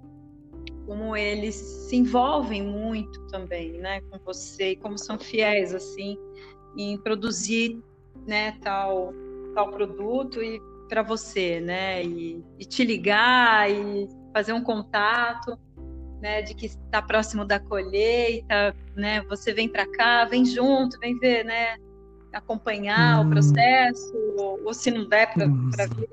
como 0.85 1.17
eles 1.17 1.55
se 1.55 1.97
envolvem 1.97 2.63
muito 2.63 3.27
também, 3.27 3.73
né, 3.73 3.99
com 4.01 4.17
você 4.19 4.71
e 4.71 4.75
como 4.77 4.97
são 4.97 5.19
fiéis 5.19 5.75
assim 5.75 6.17
em 6.77 6.97
produzir, 6.97 7.81
né, 8.25 8.53
tal 8.61 9.13
tal 9.53 9.71
produto 9.71 10.41
e 10.41 10.61
para 10.88 11.03
você, 11.03 11.60
né? 11.60 12.03
E, 12.03 12.44
e, 12.58 12.65
te 12.65 12.84
ligar 12.84 13.70
e 13.70 14.08
fazer 14.34 14.53
um 14.53 14.63
contato, 14.63 15.58
né? 16.22 16.41
De 16.41 16.53
que 16.53 16.67
está 16.67 17.01
próximo 17.01 17.46
da 17.46 17.60
colheita, 17.60 18.75
né? 18.96 19.22
Você 19.24 19.53
vem 19.53 19.70
para 19.70 19.86
cá, 19.86 20.25
vem 20.25 20.46
junto, 20.46 21.00
vem 21.00 21.17
ver, 21.20 21.44
né? 21.44 21.77
Acompanhar 22.34 23.20
hum. 23.20 23.27
o 23.27 23.29
processo, 23.32 24.13
ou, 24.38 24.65
ou, 24.65 24.74
se 24.74 24.91
não 24.91 25.08
der 25.08 25.34
para 25.34 25.48
hum. 25.48 25.70
vir, 25.96 26.10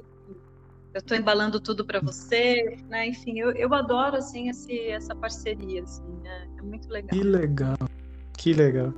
eu 0.94 1.00
estou 1.00 1.16
embalando 1.16 1.60
tudo 1.60 1.84
para 1.84 2.00
você, 2.00 2.78
né? 2.88 3.08
Enfim, 3.08 3.40
eu, 3.40 3.50
eu 3.52 3.74
adoro 3.74 4.16
assim 4.16 4.48
esse, 4.48 4.78
essa 4.88 5.14
parceria, 5.14 5.82
assim, 5.82 6.04
né? 6.22 6.48
É 6.56 6.62
muito 6.62 6.88
legal. 6.88 7.10
Que 7.10 7.22
legal, 7.22 7.76
que 8.38 8.52
legal. 8.52 8.94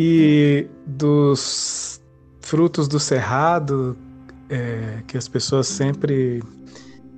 E 0.00 0.68
dos 0.86 2.00
frutos 2.40 2.86
do 2.86 3.00
cerrado, 3.00 3.98
é, 4.48 5.02
que 5.08 5.18
as 5.18 5.26
pessoas 5.26 5.66
sempre 5.66 6.40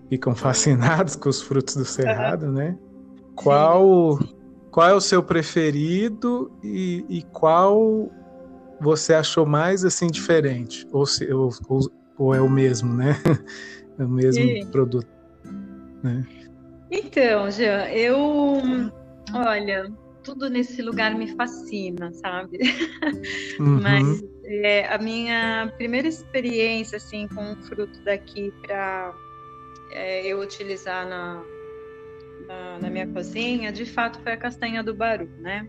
ficam 0.08 0.34
fascinadas 0.34 1.14
com 1.14 1.28
os 1.28 1.42
frutos 1.42 1.76
do 1.76 1.84
cerrado, 1.84 2.50
né? 2.50 2.78
Qual, 3.34 4.18
qual 4.70 4.88
é 4.88 4.94
o 4.94 5.00
seu 5.00 5.22
preferido 5.22 6.50
e, 6.64 7.04
e 7.08 7.22
qual 7.32 8.10
você 8.80 9.12
achou 9.12 9.44
mais 9.44 9.84
assim 9.84 10.06
diferente? 10.06 10.88
Ou, 10.90 11.04
se, 11.04 11.30
ou, 11.30 11.50
ou, 11.68 11.80
ou 12.16 12.34
é 12.34 12.40
o 12.40 12.48
mesmo, 12.48 12.94
né? 12.94 13.14
É 13.98 14.04
o 14.04 14.08
mesmo 14.08 14.42
Sim. 14.42 14.66
produto. 14.72 15.06
Né? 16.02 16.24
Então, 16.90 17.50
Jean, 17.50 17.84
eu 17.90 18.16
olha, 19.34 19.92
tudo 20.30 20.48
nesse 20.48 20.80
lugar 20.80 21.12
me 21.14 21.26
fascina, 21.34 22.12
sabe? 22.12 22.58
Uhum. 23.58 23.80
Mas 23.82 24.24
é, 24.44 24.86
a 24.86 24.96
minha 24.98 25.72
primeira 25.76 26.06
experiência 26.06 26.96
assim 26.96 27.26
com 27.26 27.52
o 27.52 27.56
fruto 27.56 28.00
daqui 28.04 28.52
para 28.62 29.12
é, 29.90 30.24
eu 30.26 30.40
utilizar 30.40 31.08
na, 31.08 31.42
na, 32.46 32.78
na, 32.78 32.90
minha 32.90 33.08
cozinha, 33.08 33.72
de 33.72 33.84
fato 33.84 34.20
foi 34.20 34.32
a 34.32 34.36
castanha 34.36 34.84
do 34.84 34.94
baru, 34.94 35.28
né? 35.38 35.68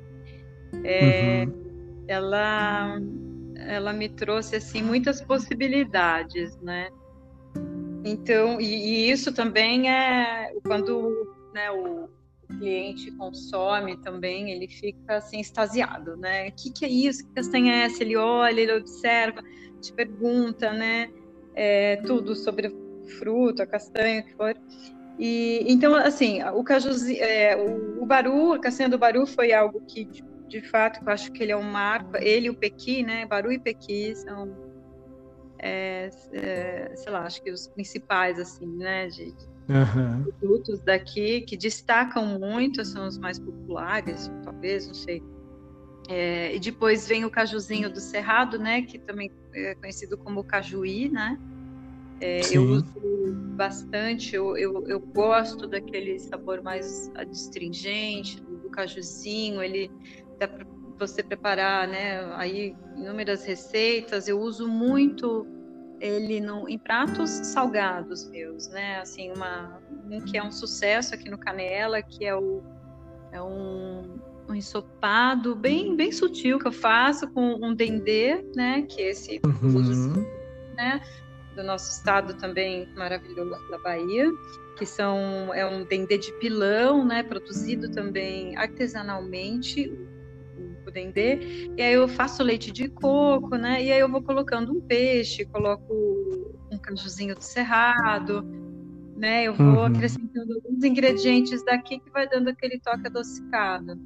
É, 0.83 1.45
uhum. 1.45 2.03
Ela 2.07 3.01
ela 3.67 3.93
me 3.93 4.09
trouxe 4.09 4.55
assim 4.55 4.81
muitas 4.83 5.21
possibilidades, 5.21 6.55
né? 6.61 6.89
Então, 8.03 8.59
e, 8.59 8.65
e 8.65 9.11
isso 9.11 9.33
também 9.33 9.91
é 9.91 10.53
quando 10.63 11.31
né, 11.53 11.69
o, 11.71 12.09
cliente 12.57 13.11
consome 13.11 13.97
também, 13.97 14.51
ele 14.51 14.67
fica 14.67 15.17
assim 15.17 15.39
extasiado, 15.39 16.15
né? 16.17 16.49
O 16.49 16.51
que, 16.51 16.71
que 16.71 16.85
é 16.85 16.89
isso? 16.89 17.25
Que 17.25 17.33
castanha 17.33 17.73
é 17.73 17.85
essa? 17.85 18.03
Ele 18.03 18.15
olha, 18.15 18.59
ele 18.59 18.73
observa, 18.73 19.43
te 19.81 19.93
pergunta, 19.93 20.71
né? 20.71 21.09
É, 21.53 21.97
tudo 21.97 22.35
sobre 22.35 22.73
fruto, 23.19 23.61
a 23.61 23.65
castanha, 23.65 24.21
o 24.21 24.23
que 24.23 24.33
for. 24.35 24.55
E 25.19 25.63
então, 25.67 25.93
assim, 25.95 26.41
o 26.43 26.63
cajuzinho, 26.63 27.21
é, 27.23 27.55
o, 27.55 28.01
o 28.01 28.05
baru, 28.05 28.53
a 28.53 28.59
castanha 28.59 28.89
do 28.89 28.97
baru 28.97 29.25
foi 29.27 29.53
algo 29.53 29.81
que, 29.81 30.05
de, 30.05 30.23
de, 30.47 30.61
fato, 30.61 30.99
eu 31.05 31.11
acho 31.11 31.31
que 31.31 31.43
ele 31.43 31.51
é 31.51 31.57
um 31.57 31.63
marco. 31.63 32.17
Ele 32.17 32.49
o 32.49 32.55
pequi, 32.55 33.03
né? 33.03 33.25
Baru 33.25 33.51
e 33.51 33.59
pequi 33.59 34.15
são, 34.15 34.55
é, 35.59 36.09
é, 36.33 36.95
sei 36.95 37.11
lá, 37.11 37.23
acho 37.23 37.41
que 37.43 37.51
os 37.51 37.67
principais, 37.67 38.39
assim, 38.39 38.65
né? 38.65 39.07
De, 39.07 39.31
de 39.31 39.47
uhum. 39.71 40.23
produtos 40.39 40.79
daqui 40.81 41.41
que 41.41 41.55
destacam 41.55 42.39
muito, 42.39 42.83
são 42.83 43.07
os 43.07 43.17
mais 43.17 43.39
populares, 43.39 44.29
talvez, 44.43 44.87
não 44.87 44.93
sei. 44.93 45.23
É, 46.09 46.55
e 46.55 46.59
depois 46.59 47.07
vem 47.07 47.23
o 47.25 47.29
cajuzinho 47.29 47.91
do 47.91 47.99
Cerrado, 47.99 48.59
né, 48.59 48.81
que 48.81 48.99
também 48.99 49.31
é 49.53 49.75
conhecido 49.75 50.17
como 50.17 50.43
cajuí, 50.43 51.09
né? 51.09 51.39
É, 52.19 52.41
eu 52.55 52.63
uso 52.63 52.93
bastante, 53.55 54.35
eu, 54.35 54.55
eu, 54.55 54.87
eu, 54.87 54.99
gosto 54.99 55.65
daquele 55.65 56.19
sabor 56.19 56.61
mais 56.61 57.11
adstringente 57.15 58.39
do, 58.41 58.57
do 58.57 58.69
cajuzinho, 58.69 59.61
ele 59.61 59.89
dá 60.37 60.47
para 60.47 60.65
você 60.99 61.23
preparar, 61.23 61.87
né? 61.87 62.23
Aí 62.35 62.75
inúmeras 62.95 63.43
receitas, 63.43 64.27
eu 64.27 64.39
uso 64.39 64.67
muito 64.67 65.47
ele 66.01 66.41
no, 66.41 66.67
em 66.67 66.79
pratos 66.79 67.29
salgados 67.29 68.27
meus, 68.29 68.67
né? 68.69 68.99
Assim, 68.99 69.31
uma, 69.31 69.79
um 70.09 70.19
que 70.19 70.37
é 70.37 70.43
um 70.43 70.51
sucesso 70.51 71.13
aqui 71.13 71.29
no 71.29 71.37
Canela, 71.37 72.01
que 72.01 72.25
é, 72.25 72.35
o, 72.35 72.63
é 73.31 73.41
um, 73.41 74.19
um 74.49 74.55
ensopado 74.55 75.55
bem, 75.55 75.95
bem 75.95 76.11
sutil 76.11 76.57
que 76.57 76.67
eu 76.67 76.71
faço 76.71 77.31
com 77.31 77.53
um 77.63 77.73
dendê, 77.73 78.43
né? 78.55 78.81
Que 78.81 79.03
é 79.03 79.09
esse 79.11 79.39
uhum. 79.45 80.25
né? 80.75 81.01
Do 81.55 81.63
nosso 81.63 81.91
estado 81.91 82.33
também 82.33 82.89
maravilhoso 82.95 83.69
da 83.69 83.77
Bahia, 83.77 84.27
que 84.77 84.85
são 84.85 85.53
é 85.53 85.65
um 85.65 85.85
dendê 85.85 86.17
de 86.17 86.31
pilão, 86.39 87.05
né? 87.05 87.21
Produzido 87.21 87.91
também 87.91 88.57
artesanalmente 88.57 89.91
dendê, 90.91 91.71
e 91.77 91.81
aí 91.81 91.93
eu 91.93 92.07
faço 92.07 92.43
leite 92.43 92.71
de 92.71 92.89
coco, 92.89 93.55
né? 93.55 93.83
E 93.83 93.91
aí 93.91 93.99
eu 93.99 94.09
vou 94.09 94.21
colocando 94.21 94.71
um 94.71 94.81
peixe, 94.81 95.45
coloco 95.45 95.93
um 96.71 96.77
cajuzinho 96.77 97.35
de 97.35 97.43
cerrado, 97.43 98.43
né? 99.15 99.43
Eu 99.43 99.53
vou 99.53 99.67
uhum. 99.67 99.85
acrescentando 99.85 100.53
alguns 100.53 100.83
ingredientes 100.83 101.63
daqui 101.63 101.99
que 101.99 102.09
vai 102.11 102.27
dando 102.27 102.49
aquele 102.49 102.79
toque 102.79 103.07
adocicado. 103.07 103.99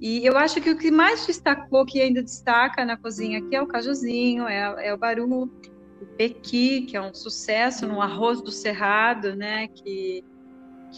E 0.00 0.26
eu 0.26 0.36
acho 0.36 0.60
que 0.60 0.70
o 0.70 0.76
que 0.76 0.90
mais 0.90 1.26
destacou, 1.26 1.86
que 1.86 2.00
ainda 2.00 2.22
destaca 2.22 2.84
na 2.84 2.96
cozinha 2.96 3.38
aqui, 3.38 3.56
é 3.56 3.62
o 3.62 3.66
cajuzinho, 3.66 4.46
é, 4.46 4.88
é 4.88 4.94
o 4.94 4.98
baru, 4.98 5.44
o 5.44 6.06
pequi, 6.16 6.82
que 6.82 6.96
é 6.96 7.00
um 7.00 7.14
sucesso 7.14 7.86
no 7.86 8.02
arroz 8.02 8.42
do 8.42 8.50
cerrado, 8.50 9.34
né? 9.34 9.68
Que 9.68 10.22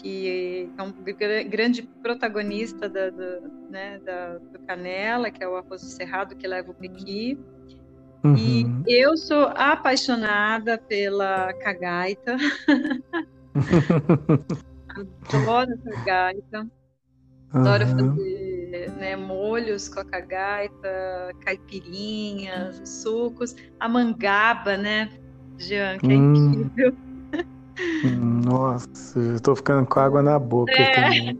que 0.01 0.69
é 0.77 0.81
um 0.81 0.93
grande 1.49 1.83
protagonista 2.01 2.87
da, 2.87 3.09
do, 3.09 3.51
né, 3.69 3.99
da, 3.99 4.37
do 4.37 4.59
Canela, 4.59 5.29
que 5.29 5.43
é 5.43 5.47
o 5.47 5.55
arroz 5.55 5.81
cerrado 5.81 6.35
que 6.35 6.47
leva 6.47 6.71
o 6.71 6.73
pequi. 6.73 7.37
Uhum. 8.23 8.35
E 8.35 8.65
eu 8.87 9.15
sou 9.17 9.47
apaixonada 9.55 10.77
pela 10.77 11.53
cagaita. 11.53 12.37
Adoro 15.33 15.77
cagaita. 15.77 16.67
Adoro 17.51 17.85
uhum. 17.85 18.15
fazer 18.15 18.91
né, 18.97 19.15
molhos 19.15 19.89
com 19.89 19.99
a 20.01 20.05
cagaita, 20.05 21.33
caipirinhas, 21.41 22.81
sucos. 22.87 23.55
A 23.79 23.87
mangaba, 23.87 24.77
né, 24.77 25.09
Jean, 25.57 25.97
que 25.97 26.11
é 26.11 26.15
hum. 26.15 26.35
incrível. 26.35 27.08
Nossa, 28.43 29.19
eu 29.19 29.39
tô 29.39 29.55
ficando 29.55 29.85
com 29.87 29.99
água 29.99 30.21
na 30.21 30.39
boca 30.39 30.71
é. 30.71 30.91
também. 30.93 31.39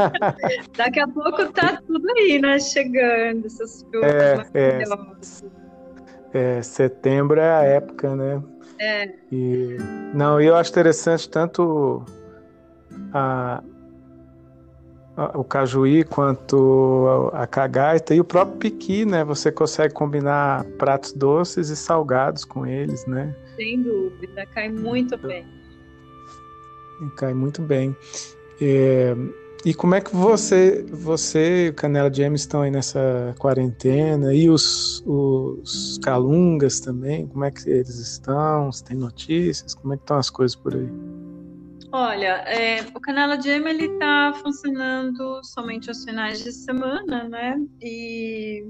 Daqui 0.76 1.00
a 1.00 1.08
pouco 1.08 1.52
tá 1.52 1.80
tudo 1.86 2.06
aí, 2.16 2.40
né? 2.40 2.58
Chegando, 2.58 3.46
essas 3.46 3.82
coisas. 3.84 4.50
É, 4.54 4.82
é, 6.32 6.58
é, 6.58 6.62
setembro 6.62 7.40
é 7.40 7.50
a 7.50 7.62
época, 7.62 8.14
né? 8.14 8.42
É. 8.78 9.12
E, 9.30 9.76
não, 10.14 10.40
eu 10.40 10.56
acho 10.56 10.70
interessante 10.70 11.28
tanto 11.28 12.04
a, 13.12 13.62
a, 15.16 15.38
o 15.38 15.44
cajuí 15.44 16.04
quanto 16.04 17.30
a, 17.32 17.42
a 17.42 17.46
cagaita 17.46 18.14
e 18.14 18.20
o 18.20 18.24
próprio 18.24 18.58
piqui, 18.58 19.04
né? 19.04 19.24
Você 19.24 19.52
consegue 19.52 19.92
combinar 19.92 20.64
pratos 20.78 21.12
doces 21.12 21.68
e 21.68 21.76
salgados 21.76 22.44
com 22.44 22.66
eles, 22.66 23.04
né? 23.06 23.34
Sem 23.56 23.82
dúvida, 23.82 24.46
cai 24.46 24.68
muito 24.68 25.18
bem. 25.18 25.59
Cai 27.16 27.34
muito 27.34 27.62
bem. 27.62 27.96
É, 28.60 29.14
e 29.64 29.74
como 29.74 29.94
é 29.94 30.00
que 30.00 30.14
você, 30.14 30.84
você 30.90 31.66
e 31.66 31.68
o 31.68 31.74
Canela 31.74 32.12
James 32.12 32.42
estão 32.42 32.62
aí 32.62 32.70
nessa 32.70 33.34
quarentena? 33.38 34.34
E 34.34 34.48
os, 34.48 35.02
os 35.06 35.98
Calungas 36.02 36.80
também? 36.80 37.26
Como 37.26 37.44
é 37.44 37.50
que 37.50 37.68
eles 37.68 37.98
estão? 37.98 38.72
Se 38.72 38.82
tem 38.82 38.96
notícias? 38.96 39.74
Como 39.74 39.92
é 39.92 39.96
que 39.96 40.02
estão 40.02 40.16
as 40.16 40.30
coisas 40.30 40.56
por 40.56 40.74
aí? 40.74 40.88
Olha, 41.92 42.44
é, 42.46 42.82
o 42.94 43.00
Canela 43.00 43.40
Jam 43.40 43.66
ele 43.68 43.86
está 43.86 44.32
funcionando 44.40 45.42
somente 45.42 45.88
aos 45.88 46.04
finais 46.04 46.42
de 46.42 46.52
semana, 46.52 47.24
né? 47.24 47.60
E 47.82 48.64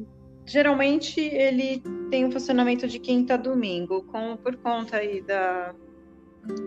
geralmente 0.47 1.21
ele 1.21 1.83
tem 2.11 2.25
um 2.25 2.33
funcionamento 2.33 2.89
de 2.89 2.99
quinta 2.99 3.35
a 3.35 3.37
domingo, 3.37 4.03
com, 4.05 4.37
por 4.39 4.57
conta 4.57 4.97
aí 4.97 5.21
da, 5.21 5.75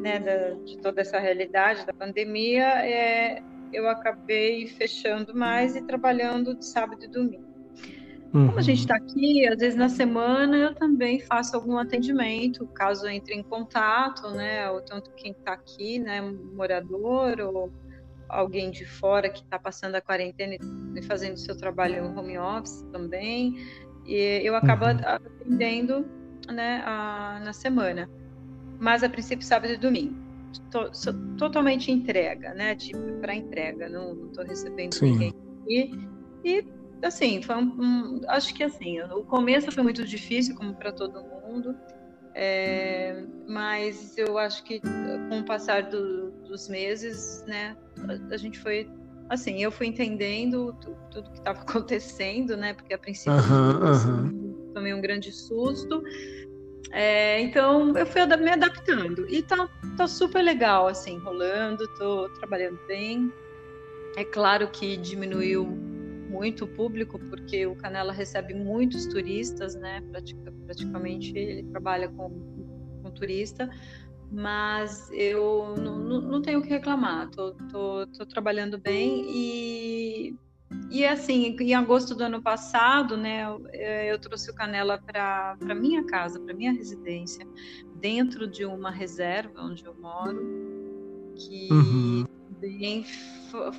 né, 0.01 0.19
da, 0.19 0.51
de 0.63 0.77
toda 0.77 1.01
essa 1.01 1.19
realidade 1.19 1.85
da 1.85 1.93
pandemia, 1.93 2.85
é, 2.85 3.41
eu 3.71 3.89
acabei 3.89 4.67
fechando 4.67 5.35
mais 5.35 5.75
e 5.75 5.81
trabalhando 5.81 6.55
de 6.55 6.65
sábado 6.65 7.03
e 7.03 7.07
domingo. 7.07 7.53
Uhum. 8.33 8.47
Como 8.47 8.59
a 8.59 8.61
gente 8.63 8.79
está 8.79 8.97
uhum. 8.97 9.03
aqui, 9.03 9.47
às 9.47 9.59
vezes 9.59 9.75
na 9.75 9.89
semana 9.89 10.57
eu 10.57 10.73
também 10.73 11.19
faço 11.19 11.55
algum 11.55 11.77
atendimento, 11.77 12.65
caso 12.67 13.07
entre 13.07 13.35
em 13.35 13.43
contato, 13.43 14.29
né? 14.31 14.69
Ou 14.71 14.81
tanto 14.81 15.11
quem 15.11 15.31
está 15.31 15.53
aqui, 15.53 15.99
né, 15.99 16.19
morador 16.21 17.39
ou 17.41 17.71
alguém 18.27 18.71
de 18.71 18.85
fora 18.85 19.29
que 19.29 19.43
está 19.43 19.59
passando 19.59 19.95
a 19.95 20.01
quarentena 20.01 20.57
e 20.95 21.03
fazendo 21.03 21.37
seu 21.37 21.55
trabalho 21.55 22.09
no 22.09 22.19
home 22.19 22.37
office 22.39 22.81
também. 22.91 23.55
E 24.05 24.41
eu 24.43 24.55
acabo 24.55 24.85
uhum. 24.85 24.97
atendendo, 25.05 26.05
né, 26.51 26.81
a, 26.85 27.39
na 27.43 27.53
semana. 27.53 28.09
Mas 28.79 29.03
a 29.03 29.09
princípio 29.09 29.45
sábado 29.45 29.73
e 29.73 29.77
domingo 29.77 30.23
sou 30.91 31.13
totalmente 31.37 31.91
entrega, 31.91 32.53
né? 32.53 32.75
Tipo, 32.75 32.99
para 33.19 33.35
entrega, 33.35 33.89
não 33.89 34.27
estou 34.27 34.45
recebendo 34.45 34.93
Sim. 34.93 35.11
ninguém. 35.11 35.33
E, 35.67 35.91
e 36.43 36.65
assim, 37.01 37.41
foi 37.41 37.55
um, 37.55 37.61
um, 37.79 38.21
acho 38.27 38.53
que 38.53 38.63
assim, 38.63 39.01
o 39.01 39.23
começo 39.23 39.71
foi 39.71 39.83
muito 39.83 40.05
difícil, 40.05 40.55
como 40.55 40.73
para 40.73 40.91
todo 40.91 41.23
mundo, 41.23 41.75
é, 42.33 43.23
mas 43.47 44.17
eu 44.17 44.37
acho 44.37 44.63
que 44.63 44.79
com 44.79 45.39
o 45.39 45.45
passar 45.45 45.83
do, 45.83 46.31
dos 46.47 46.67
meses, 46.67 47.43
né, 47.47 47.75
a, 48.07 48.33
a, 48.33 48.37
gente 48.37 48.59
foi 48.59 48.89
assim, 49.29 49.61
eu 49.61 49.71
fui 49.71 49.87
entendendo 49.87 50.75
tudo, 50.81 50.97
tudo 51.11 51.31
que 51.31 51.37
estava 51.37 51.59
acontecendo, 51.61 52.57
né, 52.57 52.73
porque 52.73 52.93
a 52.93 52.97
princípio 52.97 53.33
uhum, 53.33 54.71
tomei 54.73 54.93
um 54.93 55.01
grande 55.01 55.31
susto. 55.31 56.03
É, 56.91 57.39
então 57.41 57.97
eu 57.97 58.05
fui 58.05 58.25
me 58.37 58.51
adaptando 58.51 59.27
e 59.29 59.41
tá, 59.41 59.67
tá 59.97 60.07
super 60.07 60.43
legal, 60.43 60.87
assim, 60.87 61.19
rolando, 61.19 61.87
tô 61.87 62.29
trabalhando 62.29 62.79
bem. 62.87 63.33
É 64.15 64.23
claro 64.23 64.69
que 64.69 64.95
diminuiu 64.97 65.65
muito 65.65 66.65
o 66.65 66.67
público, 66.67 67.19
porque 67.19 67.65
o 67.65 67.75
Canela 67.75 68.11
recebe 68.13 68.53
muitos 68.53 69.05
turistas, 69.07 69.75
né? 69.75 70.01
praticamente 70.65 71.37
ele 71.37 71.63
trabalha 71.69 72.09
com, 72.09 72.29
com 73.01 73.11
turista, 73.11 73.69
mas 74.31 75.09
eu 75.11 75.75
não 75.77 76.41
tenho 76.41 76.59
o 76.59 76.63
que 76.63 76.69
reclamar, 76.69 77.29
tô, 77.29 77.53
tô, 77.71 78.07
tô 78.07 78.25
trabalhando 78.25 78.79
bem 78.79 79.25
e 79.27 80.35
e 80.89 81.05
assim, 81.05 81.55
em 81.59 81.73
agosto 81.73 82.13
do 82.13 82.23
ano 82.23 82.41
passado, 82.41 83.17
né, 83.17 83.45
eu, 83.45 83.65
é, 83.69 84.11
eu 84.11 84.19
trouxe 84.19 84.51
o 84.51 84.53
Canela 84.53 84.97
para 84.97 85.75
minha 85.75 86.03
casa, 86.05 86.39
para 86.39 86.53
minha 86.53 86.71
residência, 86.71 87.47
dentro 87.95 88.47
de 88.47 88.65
uma 88.65 88.91
reserva 88.91 89.61
onde 89.61 89.85
eu 89.85 89.95
moro, 89.95 91.33
que 91.35 91.67
uhum. 91.71 92.25
bem, 92.59 93.05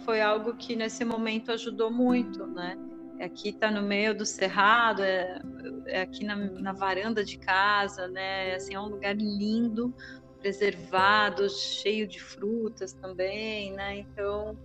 foi 0.04 0.20
algo 0.20 0.54
que 0.56 0.74
nesse 0.74 1.04
momento 1.04 1.52
ajudou 1.52 1.90
muito, 1.90 2.46
né? 2.46 2.76
Aqui 3.20 3.50
está 3.50 3.70
no 3.70 3.82
meio 3.82 4.16
do 4.16 4.26
cerrado, 4.26 5.02
é, 5.02 5.40
é 5.86 6.02
aqui 6.02 6.24
na, 6.24 6.34
na, 6.34 6.72
varanda 6.72 7.24
de 7.24 7.38
casa, 7.38 8.08
né? 8.08 8.56
Assim, 8.56 8.74
é 8.74 8.80
um 8.80 8.88
lugar 8.88 9.16
lindo, 9.16 9.94
preservado, 10.40 11.48
cheio 11.48 12.08
de 12.08 12.20
frutas 12.20 12.92
também, 12.92 13.72
né? 13.72 13.98
Então 13.98 14.58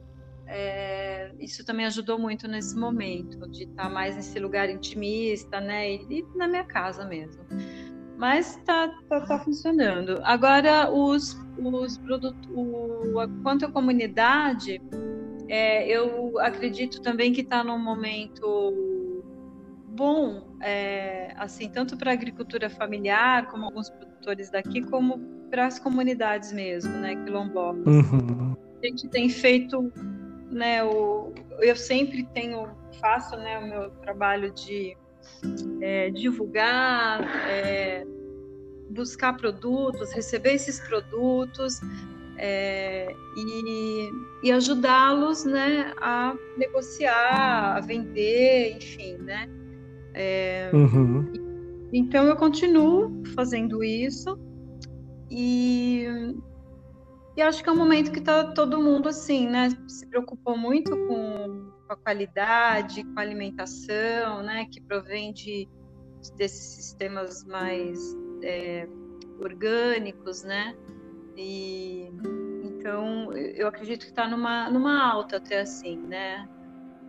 é, 0.49 1.31
isso 1.39 1.63
também 1.63 1.85
ajudou 1.85 2.17
muito 2.17 2.47
nesse 2.47 2.75
momento, 2.75 3.47
de 3.49 3.63
estar 3.63 3.83
tá 3.83 3.89
mais 3.89 4.15
nesse 4.15 4.39
lugar 4.39 4.69
intimista, 4.69 5.61
né? 5.61 5.91
E, 5.91 6.07
e 6.09 6.25
na 6.35 6.47
minha 6.47 6.63
casa 6.63 7.05
mesmo. 7.05 7.43
Mas 8.17 8.57
tá, 8.65 8.89
tá, 9.07 9.21
tá 9.21 9.39
funcionando. 9.39 10.19
Agora, 10.23 10.91
os, 10.91 11.39
os 11.57 11.97
produtos, 11.99 12.49
quanto 13.43 13.65
à 13.65 13.71
comunidade, 13.71 14.81
é, 15.47 15.87
eu 15.87 16.39
acredito 16.39 16.99
também 17.01 17.31
que 17.31 17.41
está 17.41 17.63
num 17.63 17.79
momento 17.79 18.73
bom, 19.89 20.55
é, 20.61 21.33
assim, 21.37 21.69
tanto 21.69 21.95
para 21.95 22.11
a 22.11 22.13
agricultura 22.13 22.69
familiar, 22.69 23.47
como 23.47 23.65
alguns 23.65 23.89
produtores 23.89 24.49
daqui, 24.49 24.81
como 24.81 25.19
para 25.49 25.67
as 25.67 25.77
comunidades 25.77 26.51
mesmo, 26.51 26.91
né, 26.97 27.15
quilombolas. 27.23 27.85
Uhum. 27.85 28.55
A 28.81 28.87
gente 28.87 29.07
tem 29.09 29.29
feito 29.29 29.91
né, 30.49 30.83
o, 30.83 31.33
eu 31.59 31.75
sempre 31.75 32.23
tenho, 32.33 32.69
faço 32.99 33.35
né, 33.37 33.59
o 33.59 33.67
meu 33.67 33.89
trabalho 33.91 34.51
de 34.51 34.97
é, 35.81 36.09
divulgar, 36.09 37.21
é, 37.47 38.05
buscar 38.89 39.37
produtos, 39.37 40.11
receber 40.11 40.53
esses 40.53 40.79
produtos 40.79 41.79
é, 42.37 43.13
e, 43.37 44.09
e 44.43 44.51
ajudá-los 44.51 45.45
né, 45.45 45.93
a 46.01 46.35
negociar, 46.57 47.77
a 47.77 47.79
vender, 47.79 48.77
enfim, 48.77 49.17
né? 49.17 49.47
É, 50.13 50.71
uhum. 50.73 51.31
Então 51.93 52.25
eu 52.25 52.35
continuo 52.35 53.23
fazendo 53.35 53.83
isso 53.83 54.39
e 55.29 56.05
e 57.39 57.41
acho 57.41 57.63
que 57.63 57.69
é 57.69 57.71
um 57.71 57.77
momento 57.77 58.11
que 58.11 58.19
está 58.19 58.51
todo 58.51 58.81
mundo 58.81 59.07
assim, 59.07 59.47
né? 59.47 59.69
Se 59.87 60.05
preocupou 60.05 60.57
muito 60.57 60.91
com, 60.91 61.71
com 61.87 61.93
a 61.93 61.95
qualidade, 61.95 63.01
com 63.01 63.17
a 63.17 63.21
alimentação, 63.21 64.43
né? 64.43 64.67
Que 64.69 64.81
provém 64.81 65.31
de, 65.31 65.65
desses 66.35 66.75
sistemas 66.75 67.45
mais 67.45 67.97
é, 68.43 68.85
orgânicos, 69.39 70.43
né? 70.43 70.75
E 71.37 72.11
então 72.65 73.31
eu 73.33 73.69
acredito 73.69 74.01
que 74.01 74.11
está 74.11 74.27
numa, 74.27 74.69
numa 74.69 75.01
alta 75.01 75.37
até 75.37 75.61
assim, 75.61 75.97
né? 75.97 76.45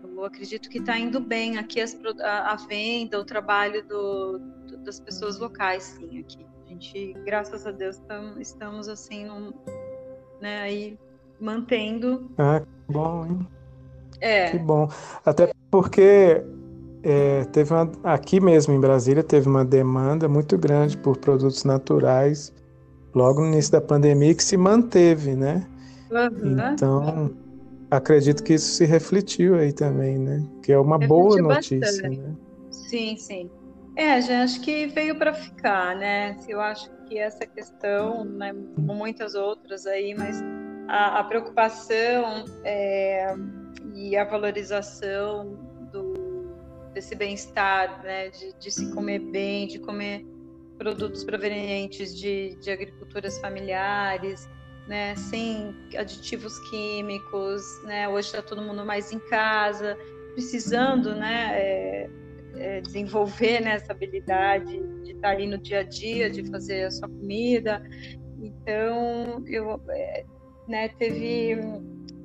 Eu 0.05 0.25
acredito 0.25 0.71
que 0.71 0.79
está 0.79 0.97
indo 0.97 1.19
bem 1.19 1.59
aqui 1.59 1.81
as, 1.81 1.99
a, 2.21 2.53
a, 2.53 2.57
venda, 2.57 3.19
o 3.19 3.25
trabalho 3.25 3.85
do, 3.85 4.39
do, 4.39 4.79
das 4.85 5.01
pessoas 5.01 5.41
locais, 5.41 5.83
sim, 5.83 6.21
aqui. 6.21 6.47
A 6.65 6.69
gente, 6.69 7.15
graças 7.25 7.67
a 7.67 7.73
Deus, 7.73 7.99
tam, 8.07 8.41
estamos 8.41 8.87
assim 8.87 9.25
num, 9.25 9.53
né? 10.41 10.63
Aí 10.63 10.99
mantendo. 11.41 12.31
Ah, 12.39 12.61
que 12.61 12.93
bom, 12.93 13.27
hein? 13.27 13.47
É. 14.21 14.51
Que 14.51 14.59
bom. 14.59 14.89
Até 15.25 15.51
porque 15.71 16.43
é, 17.03 17.45
teve 17.47 17.73
uma, 17.73 17.91
aqui 18.05 18.41
mesmo 18.41 18.75
em 18.75 18.81
Brasília 18.81 19.23
teve 19.23 19.49
uma 19.49 19.65
demanda 19.65 20.29
muito 20.29 20.59
grande 20.59 20.97
por 20.97 21.17
produtos 21.17 21.65
naturais 21.65 22.53
logo 23.15 23.41
no 23.41 23.49
início 23.49 23.73
da 23.73 23.81
pandemia 23.81 24.35
que 24.35 24.45
se 24.45 24.57
manteve, 24.57 25.35
né? 25.35 25.67
Uhum. 26.11 26.73
Então 26.73 27.31
acredito 27.91 28.43
que 28.43 28.55
isso 28.55 28.75
se 28.75 28.85
refletiu 28.85 29.55
aí 29.57 29.73
também, 29.73 30.19
né? 30.19 30.45
Que 30.63 30.73
é 30.73 30.79
uma 30.79 30.97
refletiu 30.97 31.17
boa 31.17 31.43
notícia, 31.43 31.79
bastante. 31.79 32.19
né? 32.19 32.35
Sim, 32.71 33.17
sim. 33.17 33.51
É, 33.97 34.21
já 34.21 34.43
acho 34.43 34.61
que 34.61 34.87
veio 34.87 35.17
para 35.17 35.35
ficar, 35.35 35.97
né? 35.97 36.37
Eu 36.49 36.61
acho 36.61 36.91
que 37.11 37.19
essa 37.19 37.45
questão, 37.45 38.25
né, 38.25 38.55
como 38.77 38.95
muitas 38.95 39.35
outras 39.35 39.85
aí, 39.85 40.15
mas 40.15 40.41
a, 40.87 41.19
a 41.19 41.25
preocupação 41.25 42.45
é, 42.65 43.35
e 43.97 44.17
a 44.17 44.25
valorização 44.25 45.59
do, 45.93 46.55
desse 46.95 47.17
bem-estar, 47.17 48.01
né, 48.05 48.29
de, 48.29 48.57
de, 48.57 48.71
se 48.71 48.95
comer 48.95 49.19
bem, 49.19 49.67
de 49.67 49.81
comer 49.81 50.25
produtos 50.79 51.25
provenientes 51.25 52.17
de, 52.17 52.57
de 52.61 52.71
agriculturas 52.71 53.39
familiares, 53.41 54.49
né, 54.87 55.17
sem 55.17 55.75
aditivos 55.99 56.57
químicos, 56.71 57.63
né, 57.87 58.09
hoje 58.09 58.29
está 58.29 58.41
todo 58.41 58.63
mundo 58.63 58.87
mais 58.87 59.13
em 59.13 59.19
casa, 59.19 59.99
precisando, 60.35 61.13
né, 61.17 61.51
é, 61.55 62.11
é, 62.55 62.81
desenvolver 62.81 63.61
né, 63.61 63.73
essa 63.73 63.93
habilidade 63.93 64.81
estar 65.21 65.31
ali 65.31 65.47
no 65.47 65.59
dia 65.59 65.81
a 65.81 65.83
dia, 65.83 66.31
de 66.31 66.43
fazer 66.51 66.85
a 66.85 66.91
sua 66.91 67.09
comida. 67.09 67.83
Então, 68.41 69.45
eu 69.47 69.81
é, 69.91 70.25
né, 70.67 70.89
teve 70.89 71.59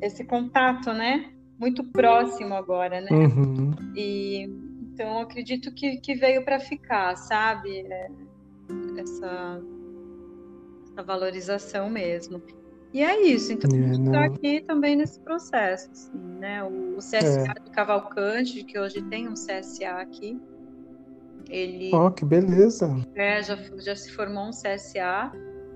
esse 0.02 0.24
contato, 0.24 0.94
né, 0.94 1.32
muito 1.60 1.84
próximo 1.84 2.54
agora, 2.54 3.02
né? 3.02 3.10
Uhum. 3.12 3.72
E 3.96 4.50
então 4.94 5.20
acredito 5.20 5.74
que, 5.74 5.98
que 5.98 6.16
veio 6.16 6.46
para 6.46 6.60
ficar, 6.60 7.16
sabe? 7.18 7.82
É, 7.82 8.08
essa, 8.98 9.62
essa 10.92 11.04
valorização 11.04 11.90
mesmo. 11.90 12.42
E 12.94 13.04
é 13.04 13.28
isso, 13.28 13.52
então 13.52 13.70
é, 13.70 13.78
a 13.78 13.94
gente 13.94 14.06
está 14.06 14.24
aqui 14.24 14.62
também 14.62 14.96
nesse 14.96 15.20
processo, 15.20 15.92
assim, 15.92 16.18
né? 16.40 16.64
O, 16.64 16.96
o 16.96 17.00
CSA 17.00 17.52
é. 17.52 17.60
de 17.60 17.72
Cavalcante, 17.72 18.64
que 18.64 18.80
hoje 18.80 19.02
tem 19.02 19.28
um 19.28 19.34
CSA 19.34 20.00
aqui, 20.00 20.40
ele... 21.50 21.92
Oh, 21.94 22.12
que 22.12 22.26
beleza! 22.26 22.90
É, 23.16 23.42
já, 23.42 23.56
já 23.78 23.96
se 23.96 24.12
formou 24.12 24.46
um 24.46 24.52
CSA 24.52 25.32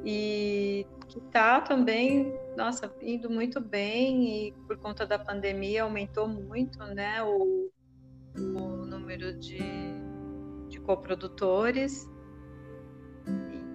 e 0.06 0.86
que 1.08 1.20
está 1.20 1.60
também, 1.62 2.34
nossa, 2.56 2.94
indo 3.02 3.30
muito 3.30 3.60
bem 3.60 4.48
e 4.48 4.52
por 4.68 4.78
conta 4.78 5.06
da 5.06 5.18
pandemia 5.18 5.84
aumentou 5.84 6.28
muito, 6.28 6.78
né, 6.94 7.24
o, 7.24 7.72
o 8.38 8.86
número 8.86 9.38
de, 9.38 9.60
de 10.70 10.80
coprodutores. 10.82 12.08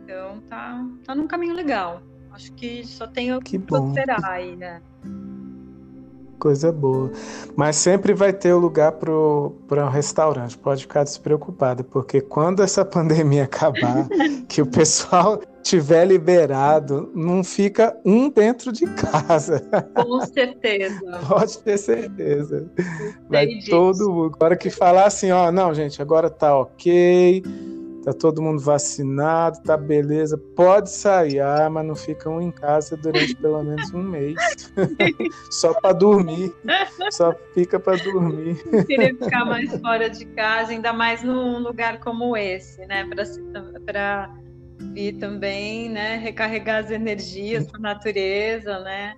Então 0.02 0.40
tá, 0.42 0.86
tá 1.04 1.14
num 1.14 1.26
caminho 1.26 1.54
legal. 1.54 2.02
Acho 2.30 2.52
que 2.54 2.84
só 2.84 3.06
tem 3.06 3.34
o 3.34 3.40
que 3.40 3.58
prosperar 3.58 4.24
aí, 4.24 4.56
né? 4.56 4.82
Coisa 6.44 6.70
boa. 6.70 7.10
Mas 7.56 7.76
sempre 7.76 8.12
vai 8.12 8.30
ter 8.30 8.52
o 8.52 8.58
lugar 8.58 8.92
para 8.92 9.86
um 9.86 9.88
restaurante, 9.88 10.58
pode 10.58 10.82
ficar 10.82 11.02
despreocupada, 11.02 11.82
porque 11.82 12.20
quando 12.20 12.62
essa 12.62 12.84
pandemia 12.84 13.44
acabar, 13.44 14.06
que 14.46 14.60
o 14.60 14.66
pessoal 14.66 15.40
tiver 15.62 16.04
liberado, 16.04 17.10
não 17.14 17.42
fica 17.42 17.98
um 18.04 18.28
dentro 18.28 18.72
de 18.72 18.84
casa. 18.88 19.66
Com 19.96 20.20
certeza. 20.26 21.00
Pode 21.26 21.58
ter 21.60 21.78
certeza. 21.78 22.70
Vai 23.30 23.48
todo 23.70 24.12
mundo. 24.12 24.32
Agora 24.34 24.54
que 24.54 24.68
falar 24.68 25.06
assim, 25.06 25.30
ó, 25.30 25.50
não, 25.50 25.72
gente, 25.72 26.02
agora 26.02 26.28
tá 26.28 26.54
ok 26.58 27.42
tá 28.04 28.12
todo 28.12 28.42
mundo 28.42 28.60
vacinado, 28.60 29.62
tá 29.62 29.76
beleza, 29.76 30.36
pode 30.36 30.90
sair, 30.90 31.40
ah, 31.40 31.68
mas 31.70 31.86
não 31.86 31.96
fica 31.96 32.28
um 32.28 32.40
em 32.40 32.50
casa 32.50 32.96
durante 32.96 33.34
pelo 33.34 33.62
menos 33.62 33.92
um 33.94 34.02
mês. 34.02 34.34
só 35.50 35.72
para 35.80 35.94
dormir, 35.94 36.54
só 37.10 37.34
fica 37.54 37.80
para 37.80 37.96
dormir. 38.02 38.62
Queria 38.86 39.14
ficar 39.14 39.44
mais 39.46 39.74
fora 39.80 40.10
de 40.10 40.26
casa, 40.26 40.72
ainda 40.72 40.92
mais 40.92 41.22
num 41.22 41.58
lugar 41.60 41.98
como 42.00 42.36
esse, 42.36 42.84
né, 42.86 43.08
para 43.86 44.30
vir 44.92 45.14
também, 45.14 45.88
né, 45.88 46.16
recarregar 46.16 46.84
as 46.84 46.90
energias 46.90 47.66
da 47.66 47.78
natureza, 47.78 48.80
né. 48.80 49.14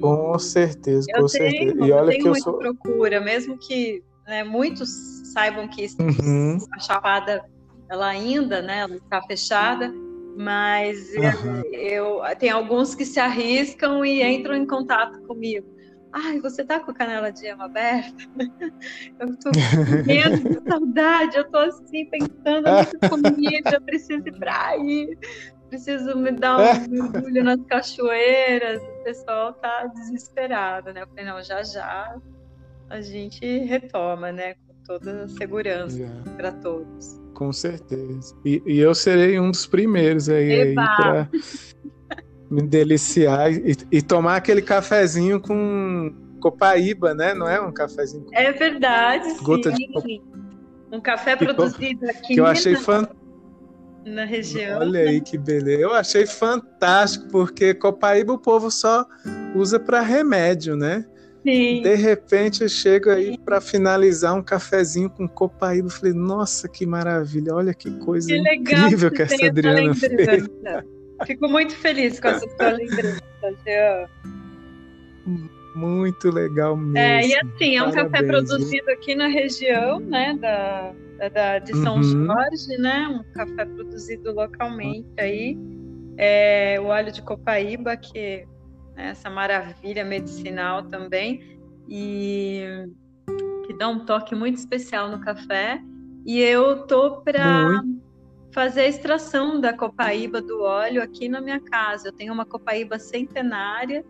Com 0.00 0.36
certeza, 0.38 1.06
eu 1.10 1.22
com 1.22 1.26
tenho, 1.28 1.50
certeza. 1.50 1.86
E 1.86 1.92
olha 1.92 2.18
que 2.18 2.28
eu 2.28 2.34
sou 2.34 2.58
procura, 2.58 3.20
mesmo 3.20 3.56
que 3.56 4.02
né, 4.26 4.42
muitos 4.42 4.90
saibam 5.32 5.68
que 5.68 5.86
uhum. 5.98 6.58
a 6.72 6.80
chapada 6.80 7.44
ela 7.92 8.08
ainda, 8.08 8.62
né, 8.62 8.86
está 8.86 9.20
fechada, 9.20 9.92
mas 10.34 11.10
uhum. 11.14 11.62
eu, 11.74 12.22
tem 12.38 12.48
alguns 12.48 12.94
que 12.94 13.04
se 13.04 13.20
arriscam 13.20 14.02
e 14.02 14.22
entram 14.22 14.56
em 14.56 14.66
contato 14.66 15.20
comigo. 15.26 15.66
Ai, 16.10 16.40
você 16.40 16.64
tá 16.64 16.80
com 16.80 16.90
a 16.90 16.94
canela 16.94 17.30
de 17.30 17.40
gema 17.40 17.66
aberta? 17.66 18.16
Eu 19.20 19.36
tô 19.36 19.50
morrendo 19.54 20.48
de 20.48 20.64
saudade, 20.68 21.36
eu 21.36 21.50
tô 21.50 21.58
assim 21.58 22.06
pensando 22.06 22.62
na 22.62 23.08
comida, 23.08 23.80
preciso 23.80 24.26
ir 24.26 24.38
pra 24.38 24.68
aí, 24.68 25.16
preciso 25.68 26.16
me 26.16 26.32
dar 26.32 26.58
um 26.58 26.88
mergulho 26.88 27.44
nas 27.44 27.62
cachoeiras. 27.66 28.82
O 28.82 29.04
pessoal 29.04 29.52
tá 29.54 29.86
desesperado, 29.86 30.92
né? 30.92 31.02
Eu 31.02 31.08
falei, 31.08 31.24
não, 31.24 31.42
já 31.42 31.62
já 31.62 32.14
a 32.90 33.00
gente 33.00 33.44
retoma, 33.60 34.32
né? 34.32 34.54
Com 34.54 34.74
toda 34.84 35.24
a 35.24 35.28
segurança 35.28 35.98
yeah. 35.98 36.30
para 36.36 36.52
todos. 36.52 37.21
Com 37.42 37.52
certeza. 37.52 38.36
E, 38.44 38.62
e, 38.64 38.78
eu 38.78 38.94
serei 38.94 39.40
um 39.40 39.50
dos 39.50 39.66
primeiros 39.66 40.28
aí, 40.28 40.60
aí 40.60 40.74
para 40.74 41.28
me 42.48 42.62
deliciar 42.62 43.52
e, 43.52 43.76
e, 43.90 44.00
tomar 44.00 44.36
aquele 44.36 44.62
cafezinho 44.62 45.40
com 45.40 46.14
copaíba, 46.40 47.14
né? 47.14 47.34
Não 47.34 47.48
é 47.48 47.60
um 47.60 47.72
cafezinho? 47.72 48.26
Com... 48.26 48.30
É 48.32 48.52
verdade, 48.52 49.34
Gota 49.42 49.74
sim. 49.74 49.88
De... 50.04 50.22
Um 50.92 51.00
café 51.00 51.34
produzido 51.34 52.08
aqui. 52.08 52.34
Que 52.34 52.40
eu 52.40 52.46
achei 52.46 52.76
fantástico 52.76 53.20
na 54.06 54.24
região. 54.24 54.78
Olha 54.78 55.00
aí 55.00 55.20
que 55.20 55.36
beleza. 55.36 55.82
Eu 55.82 55.94
achei 55.94 56.24
fantástico, 56.24 57.26
porque 57.28 57.74
copaíba 57.74 58.32
o 58.32 58.38
povo 58.38 58.70
só 58.70 59.04
usa 59.52 59.80
para 59.80 60.00
remédio, 60.00 60.76
né? 60.76 61.04
Sim. 61.44 61.82
De 61.82 61.94
repente 61.94 62.62
eu 62.62 62.68
chego 62.68 63.10
aí 63.10 63.36
para 63.36 63.60
finalizar 63.60 64.34
um 64.34 64.42
cafezinho 64.42 65.10
com 65.10 65.26
copaíba. 65.28 65.90
Falei, 65.90 66.12
nossa, 66.12 66.68
que 66.68 66.86
maravilha, 66.86 67.54
olha 67.54 67.74
que 67.74 67.90
coisa 67.98 68.28
que 68.28 68.36
incrível 68.36 69.10
que, 69.10 69.22
essa 69.22 69.46
Adriana 69.46 69.94
fez. 69.94 70.48
Fico 71.26 71.48
muito 71.48 71.74
feliz 71.74 72.18
com 72.20 72.28
essa 72.28 72.46
sua 72.48 72.70
lembrança, 72.70 73.22
Jean. 73.64 74.08
Muito 75.74 76.30
legal 76.30 76.76
mesmo. 76.76 76.98
É, 76.98 77.26
e 77.26 77.34
assim, 77.34 77.76
é 77.76 77.82
um 77.82 77.90
Parabéns, 77.90 78.12
café 78.12 78.26
produzido 78.26 78.86
viu? 78.86 78.94
aqui 78.94 79.14
na 79.14 79.26
região, 79.26 80.00
né, 80.00 80.36
da, 80.40 80.92
da 81.28 81.58
de 81.58 81.72
São 81.78 81.96
uhum. 81.96 82.26
Jorge, 82.26 82.76
né, 82.78 83.08
um 83.08 83.32
café 83.32 83.64
produzido 83.64 84.32
localmente 84.32 85.08
aí. 85.18 85.56
É, 86.18 86.78
o 86.78 86.86
óleo 86.86 87.10
de 87.10 87.22
copaíba, 87.22 87.96
que 87.96 88.44
né, 88.94 89.10
essa 89.10 89.30
maravilha 89.30 90.04
medicinal 90.04 90.84
também, 90.84 91.58
e 91.88 92.86
que 93.66 93.74
dá 93.74 93.88
um 93.88 94.04
toque 94.04 94.34
muito 94.34 94.58
especial 94.58 95.10
no 95.10 95.20
café. 95.20 95.82
E 96.24 96.40
eu 96.40 96.86
tô 96.86 97.20
para 97.22 97.82
fazer 98.52 98.82
a 98.82 98.88
extração 98.88 99.60
da 99.60 99.72
copaíba 99.72 100.40
do 100.40 100.60
óleo 100.60 101.02
aqui 101.02 101.28
na 101.28 101.40
minha 101.40 101.60
casa. 101.60 102.08
Eu 102.08 102.12
tenho 102.12 102.32
uma 102.32 102.44
copaíba 102.44 102.98
centenária 102.98 104.04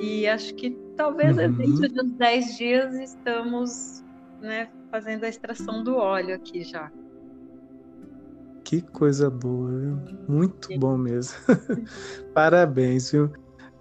e 0.00 0.26
acho 0.26 0.54
que 0.54 0.70
talvez 0.96 1.36
uhum. 1.36 1.52
dentro 1.52 1.88
de 1.88 2.00
uns 2.00 2.12
10 2.12 2.56
dias 2.56 2.94
estamos 2.94 4.02
né, 4.40 4.68
fazendo 4.90 5.24
a 5.24 5.28
extração 5.28 5.82
do 5.82 5.96
óleo 5.96 6.34
aqui 6.34 6.62
já. 6.62 6.90
Que 8.64 8.80
coisa 8.80 9.28
boa, 9.28 9.70
viu? 9.70 9.98
muito 10.28 10.68
bom 10.78 10.96
mesmo. 10.96 11.36
Parabéns, 12.32 13.10
viu? 13.10 13.30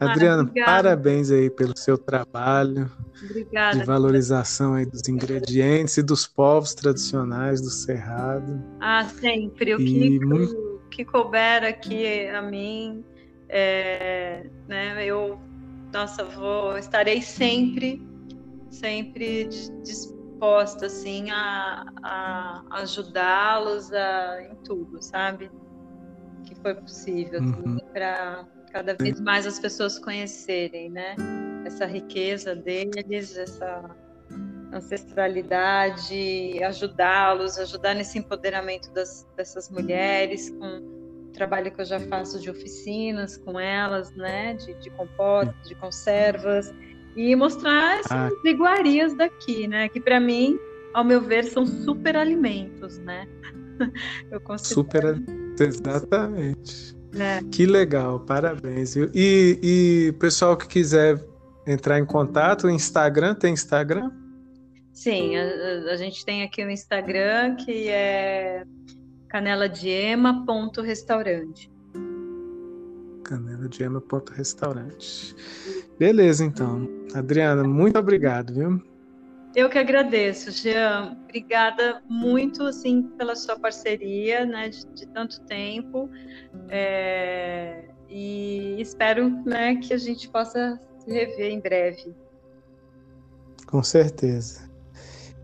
Adriana, 0.01 0.51
ah, 0.61 0.65
parabéns 0.65 1.29
aí 1.29 1.47
pelo 1.47 1.77
seu 1.77 1.95
trabalho 1.95 2.91
obrigada, 3.23 3.77
de 3.77 3.85
valorização 3.85 4.73
aí 4.73 4.83
dos 4.83 5.07
ingredientes 5.07 5.95
e 5.97 6.01
dos 6.01 6.25
povos 6.25 6.73
tradicionais 6.73 7.61
do 7.61 7.69
Cerrado. 7.69 8.63
Ah, 8.79 9.05
sempre. 9.05 9.75
O 9.75 9.77
que, 9.77 10.19
muito... 10.25 10.81
que 10.89 11.05
couber 11.05 11.63
aqui 11.63 12.27
a 12.29 12.41
mim, 12.41 13.05
é, 13.47 14.49
né, 14.67 15.05
eu, 15.05 15.39
nossa, 15.93 16.23
vou, 16.23 16.79
estarei 16.79 17.21
sempre, 17.21 18.01
sempre 18.71 19.47
disposta, 19.83 20.87
assim, 20.87 21.29
a, 21.29 21.85
a 22.01 22.63
ajudá-los 22.71 23.91
em 24.49 24.55
tudo, 24.63 24.99
sabe? 24.99 25.51
Que 26.43 26.55
foi 26.55 26.73
possível, 26.73 27.39
uhum. 27.39 27.77
para 27.93 28.47
cada 28.71 28.93
vez 28.95 29.19
mais 29.19 29.45
as 29.45 29.59
pessoas 29.59 29.99
conhecerem, 29.99 30.89
né? 30.89 31.15
Essa 31.65 31.85
riqueza 31.85 32.55
deles, 32.55 33.37
essa 33.37 33.89
ancestralidade, 34.73 36.63
ajudá-los, 36.63 37.57
ajudar 37.57 37.93
nesse 37.93 38.17
empoderamento 38.17 38.89
das, 38.91 39.27
dessas 39.35 39.69
mulheres, 39.69 40.49
com 40.49 40.77
o 41.27 41.31
trabalho 41.33 41.71
que 41.71 41.81
eu 41.81 41.85
já 41.85 41.99
faço 41.99 42.39
de 42.39 42.49
oficinas 42.49 43.37
com 43.37 43.59
elas, 43.59 44.11
né? 44.15 44.53
De, 44.53 44.73
de 44.75 44.89
compostos, 44.91 45.67
de 45.67 45.75
conservas, 45.75 46.73
e 47.15 47.35
mostrar 47.35 47.99
essas 47.99 48.11
ah. 48.11 48.29
iguarias 48.45 49.13
daqui, 49.13 49.67
né? 49.67 49.89
Que 49.89 49.99
para 49.99 50.19
mim, 50.19 50.57
ao 50.93 51.03
meu 51.03 51.21
ver, 51.21 51.43
são 51.43 51.65
super 51.65 52.15
alimentos, 52.15 52.97
né? 52.99 53.27
Eu 54.31 54.39
considero... 54.39 55.17
Super, 55.17 55.23
exatamente. 55.59 57.00
É. 57.19 57.41
Que 57.51 57.65
legal, 57.65 58.21
parabéns. 58.21 58.95
E, 58.95 59.59
e 59.61 60.13
pessoal 60.19 60.55
que 60.55 60.65
quiser 60.67 61.21
entrar 61.67 61.99
em 61.99 62.05
contato, 62.05 62.67
o 62.67 62.69
Instagram, 62.69 63.35
tem 63.35 63.53
Instagram? 63.53 64.09
Sim, 64.93 65.35
a, 65.35 65.91
a 65.91 65.95
gente 65.95 66.23
tem 66.25 66.43
aqui 66.43 66.63
o 66.63 66.69
Instagram 66.69 67.55
que 67.55 67.89
é 67.89 68.63
caneladiema.restaurante. 69.29 71.71
Caneladiema.restaurante. 73.23 75.35
Beleza, 75.97 76.43
então. 76.43 76.89
Adriana, 77.13 77.63
muito 77.63 77.97
obrigado, 77.97 78.53
viu? 78.53 78.90
Eu 79.53 79.69
que 79.69 79.77
agradeço, 79.77 80.51
Jean. 80.51 81.17
Obrigada 81.23 82.01
muito 82.07 82.63
assim 82.63 83.03
pela 83.17 83.35
sua 83.35 83.59
parceria, 83.59 84.45
né, 84.45 84.69
de, 84.69 84.85
de 84.87 85.07
tanto 85.07 85.41
tempo. 85.41 86.09
É, 86.69 87.85
e 88.09 88.81
espero, 88.81 89.29
né, 89.45 89.75
que 89.75 89.93
a 89.93 89.97
gente 89.97 90.29
possa 90.29 90.79
se 90.99 91.11
rever 91.11 91.51
em 91.51 91.59
breve. 91.59 92.15
Com 93.67 93.83
certeza. 93.83 94.69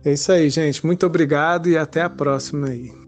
É 0.06 0.14
isso 0.14 0.32
aí, 0.32 0.50
gente. 0.50 0.86
Muito 0.86 1.06
obrigado 1.06 1.68
e 1.70 1.78
até 1.78 2.02
a 2.02 2.10
próxima 2.10 2.70
aí. 2.70 3.07